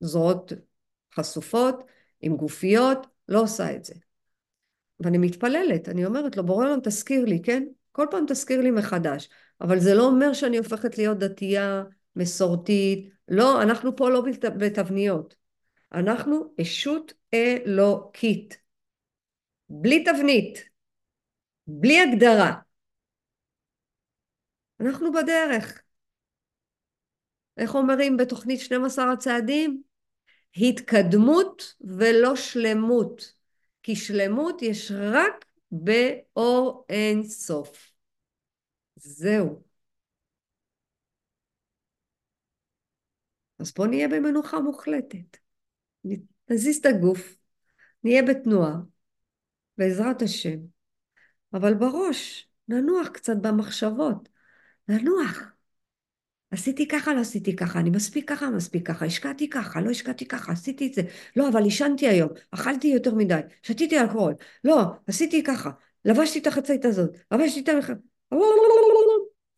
זרועות 0.00 0.52
חשופות, 1.14 1.84
עם 2.20 2.36
גופיות, 2.36 3.06
לא 3.28 3.42
עושה 3.42 3.76
את 3.76 3.84
זה. 3.84 3.94
ואני 5.00 5.18
מתפללת, 5.18 5.88
אני 5.88 6.06
אומרת 6.06 6.36
לו, 6.36 6.46
בורא 6.46 6.66
עולם 6.66 6.78
תזכיר 6.82 7.24
לי, 7.24 7.42
כן? 7.42 7.64
כל 7.92 8.06
פעם 8.10 8.24
תזכיר 8.28 8.60
לי 8.60 8.70
מחדש. 8.70 9.28
אבל 9.60 9.78
זה 9.78 9.94
לא 9.94 10.06
אומר 10.06 10.32
שאני 10.32 10.58
הופכת 10.58 10.98
להיות 10.98 11.18
דתייה, 11.18 11.84
מסורתית. 12.16 13.10
לא, 13.28 13.62
אנחנו 13.62 13.96
פה 13.96 14.10
לא 14.10 14.24
בתבניות. 14.58 15.39
אנחנו 15.92 16.54
אשות 16.62 17.12
אלוקית. 17.34 18.60
בלי 19.68 20.04
תבנית. 20.04 20.68
בלי 21.66 22.00
הגדרה. 22.00 22.60
אנחנו 24.80 25.12
בדרך. 25.12 25.82
איך 27.56 27.74
אומרים 27.74 28.16
בתוכנית 28.16 28.60
12 28.60 29.12
הצעדים? 29.12 29.82
התקדמות 30.56 31.74
ולא 31.80 32.36
שלמות. 32.36 33.34
כי 33.82 33.96
שלמות 33.96 34.62
יש 34.62 34.92
רק 35.12 35.44
באור 35.72 36.86
אין 36.88 37.22
סוף. 37.22 37.92
זהו. 38.96 39.62
אז 43.58 43.72
בואו 43.74 43.88
נהיה 43.88 44.08
במנוחה 44.08 44.60
מוחלטת. 44.60 45.39
נזיז 46.50 46.76
את 46.76 46.86
הגוף, 46.86 47.36
נהיה 48.04 48.22
בתנועה, 48.22 48.74
בעזרת 49.78 50.22
השם. 50.22 50.58
אבל 51.52 51.74
בראש, 51.74 52.48
ננוח 52.68 53.08
קצת 53.08 53.36
במחשבות. 53.36 54.28
ננוח. 54.88 55.42
עשיתי 56.50 56.88
ככה, 56.88 57.14
לא 57.14 57.20
עשיתי 57.20 57.56
ככה, 57.56 57.80
אני 57.80 57.90
מספיק 57.90 58.28
ככה, 58.28 58.50
מספיק 58.50 58.86
ככה, 58.88 59.04
השקעתי 59.04 59.50
ככה, 59.50 59.80
לא 59.80 59.90
השקעתי 59.90 60.28
ככה, 60.28 60.52
עשיתי 60.52 60.86
את 60.86 60.94
זה. 60.94 61.02
לא, 61.36 61.48
אבל 61.48 61.62
עישנתי 61.62 62.08
היום, 62.08 62.28
אכלתי 62.50 62.88
יותר 62.88 63.14
מדי, 63.14 63.40
שתיתי 63.62 64.00
אלכוהול. 64.00 64.34
לא, 64.64 64.82
עשיתי 65.06 65.42
ככה, 65.42 65.70
לבשתי 66.04 66.38
את 66.38 66.46
החצאית 66.46 66.84
הזאת, 66.84 67.10
לבשתי 67.32 67.60
את 67.60 67.68
המח... 67.68 67.90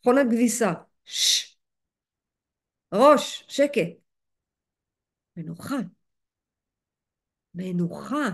מכונת 0.01 0.27
כביסה. 0.31 0.73
ראש, 2.93 3.45
שקט. 3.49 3.89
מנוחה. 5.37 5.77
מנוחה. 7.55 8.29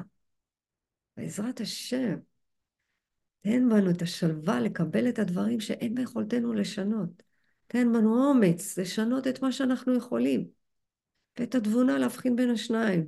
בעזרת 1.16 1.60
השם. 1.60 2.16
תן 3.40 3.68
בנו 3.68 3.90
את 3.90 4.02
השלווה 4.02 4.60
לקבל 4.60 5.08
את 5.08 5.18
הדברים 5.18 5.60
שאין 5.60 5.94
ביכולתנו 5.94 6.52
לשנות. 6.52 7.22
תן 7.66 7.92
בנו 7.92 8.28
אומץ 8.28 8.78
לשנות 8.78 9.26
את 9.26 9.42
מה 9.42 9.52
שאנחנו 9.52 9.96
יכולים. 9.96 10.48
ואת 11.38 11.54
התבונה 11.54 11.98
להבחין 11.98 12.36
בין 12.36 12.50
השניים. 12.50 13.06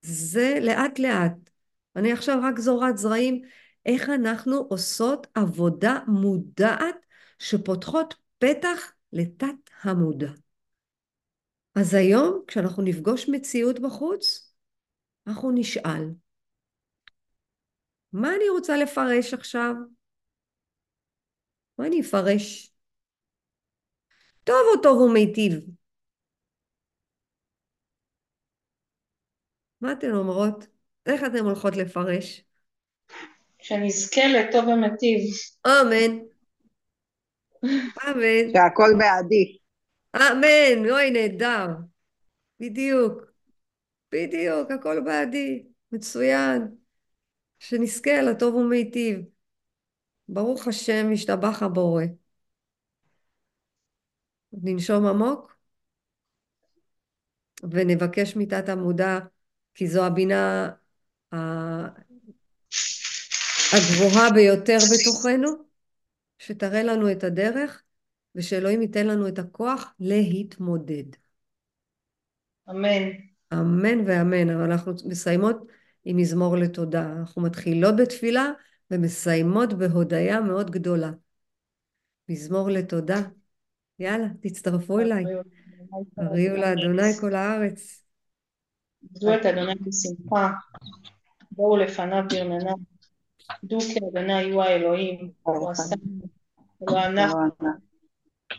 זה 0.00 0.58
לאט 0.60 0.98
לאט. 0.98 1.50
אני 1.96 2.12
עכשיו 2.12 2.38
רק 2.42 2.58
זורת 2.58 2.98
זרעים, 2.98 3.42
איך 3.86 4.08
אנחנו 4.08 4.56
עושות 4.56 5.26
עבודה 5.34 5.98
מודעת 6.06 6.96
שפותחות 7.38 8.14
פתח 8.38 8.92
לתת 9.12 9.70
המודע. 9.82 10.30
אז 11.74 11.94
היום, 11.94 12.42
כשאנחנו 12.46 12.82
נפגוש 12.82 13.28
מציאות 13.28 13.78
בחוץ, 13.78 14.53
אנחנו 15.26 15.50
נשאל, 15.54 16.14
מה 18.12 18.28
אני 18.36 18.48
רוצה 18.48 18.76
לפרש 18.76 19.34
עכשיו? 19.34 19.74
מה 21.78 21.86
אני 21.86 22.00
אפרש? 22.00 22.72
טוב 24.44 24.56
או 24.74 24.82
טוב 24.82 25.00
ומיטיב? 25.00 25.52
מה 29.80 29.92
אתן 29.92 30.10
אומרות? 30.10 30.66
איך 31.06 31.22
אתן 31.26 31.44
הולכות 31.44 31.76
לפרש? 31.76 32.44
שנזכה 33.62 34.20
לטוב 34.26 34.64
ומיטיב. 34.68 35.20
אמן. 35.66 36.18
אמן. 38.04 38.52
שהכל 38.52 38.90
בעדי. 38.98 39.58
אמן. 40.16 40.90
אוי, 40.90 41.10
נהדר. 41.10 41.66
בדיוק. 42.60 43.33
בדיוק, 44.14 44.70
הכל 44.70 45.00
בעדי. 45.04 45.62
מצוין. 45.92 46.76
שנזכה 47.58 48.22
לטוב 48.22 48.54
ומיטיב. 48.54 49.20
ברוך 50.28 50.68
השם, 50.68 51.12
משתבח 51.12 51.62
הבורא. 51.62 52.04
ננשום 54.52 55.06
עמוק 55.06 55.56
ונבקש 57.70 58.36
מתת 58.36 58.68
המודע, 58.68 59.18
כי 59.74 59.88
זו 59.88 60.06
הבינה 60.06 60.70
הגבוהה 63.72 64.32
ביותר 64.34 64.78
בתוכנו, 64.94 65.48
שתראה 66.38 66.82
לנו 66.82 67.12
את 67.12 67.24
הדרך 67.24 67.82
ושאלוהים 68.34 68.82
ייתן 68.82 69.06
לנו 69.06 69.28
את 69.28 69.38
הכוח 69.38 69.94
להתמודד. 70.00 71.04
אמן. 72.70 73.33
אמן 73.60 74.00
ואמן, 74.06 74.50
אבל 74.50 74.62
אנחנו 74.62 74.92
מסיימות 75.04 75.56
עם 76.04 76.16
מזמור 76.16 76.56
לתודה. 76.56 77.12
אנחנו 77.12 77.42
מתחילות 77.42 77.96
בתפילה 77.96 78.50
ומסיימות 78.90 79.72
בהודיה 79.72 80.40
מאוד 80.40 80.70
גדולה. 80.70 81.10
מזמור 82.28 82.70
לתודה. 82.70 83.20
יאללה, 83.98 84.26
תצטרפו 84.40 84.98
אליי. 84.98 85.24
הריעו 86.18 86.56
לאדוני 86.56 87.14
כל 87.20 87.34
הארץ. 87.34 88.04
עבדו 89.04 89.34
את 89.34 89.46
אדוני 89.46 89.74
בשמחה, 89.74 90.50
בואו 91.50 91.76
לפניו 91.76 92.24
ברננה. 92.30 92.72
דעו 93.64 93.80
כי 93.80 93.98
אדוני 94.12 94.52
הוא 94.52 94.62
האלוהים, 94.62 95.30
הוא 95.42 95.70
עשה 95.70 95.94
ולא 96.80 97.06
אנחנו, 97.06 97.40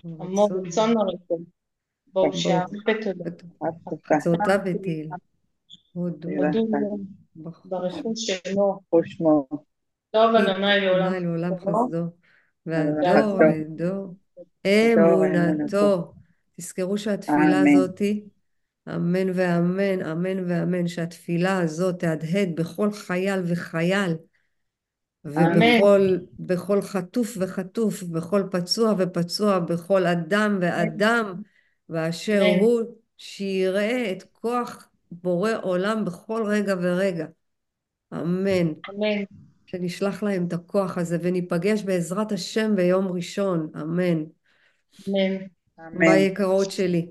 עמו 0.03 0.45
רצון 0.45 0.93
מרצון. 0.93 1.43
בואו 2.15 2.31
בתודה. 2.85 3.29
חצותה 4.05 4.57
בתהילה. 4.57 5.15
הודו. 5.93 6.29
הודו 6.29 6.67
לו, 6.71 6.97
ברכו 7.65 8.13
שמו, 8.15 8.79
ושמו. 8.95 9.47
טוב 10.11 10.35
אדוני 10.35 10.79
לעולם 11.19 11.53
חסדו. 11.59 12.03
והדור 12.65 13.39
לדור. 13.43 14.13
אמונתו. 14.65 16.13
תזכרו 16.57 16.97
שהתפילה 16.97 17.61
אמן. 17.61 17.67
הזאתי, 17.67 18.23
אמן 18.95 19.29
ואמן, 19.33 20.01
אמן 20.01 20.49
ואמן, 20.49 20.87
שהתפילה 20.87 21.59
הזאת 21.59 21.99
תהדהד 21.99 22.49
בכל 22.55 22.91
חייל 22.91 23.39
וחייל, 23.45 24.15
ובכל 25.25 26.17
בכל 26.39 26.81
חטוף 26.81 27.37
וחטוף, 27.39 28.03
בכל 28.03 28.43
פצוע 28.51 28.93
ופצוע, 28.97 29.59
בכל 29.59 30.05
אדם 30.05 30.57
ואדם, 30.61 31.41
באשר 31.89 32.41
אמן. 32.41 32.59
הוא, 32.59 32.81
שיראה 33.17 34.11
את 34.11 34.23
כוח 34.23 34.89
בורא 35.11 35.51
עולם 35.61 36.05
בכל 36.05 36.43
רגע 36.47 36.75
ורגע. 36.81 37.25
אמן. 38.13 38.67
אמן. 38.89 39.23
שנשלח 39.65 40.23
להם 40.23 40.47
את 40.47 40.53
הכוח 40.53 40.97
הזה, 40.97 41.17
וניפגש 41.21 41.83
בעזרת 41.83 42.31
השם 42.31 42.75
ביום 42.75 43.07
ראשון, 43.07 43.69
אמן. 43.81 44.23
אמן. 45.07 45.35
אמן. 45.79 45.99
ביי 45.99 46.21
יקרות 46.25 46.71
שלי. 46.71 47.07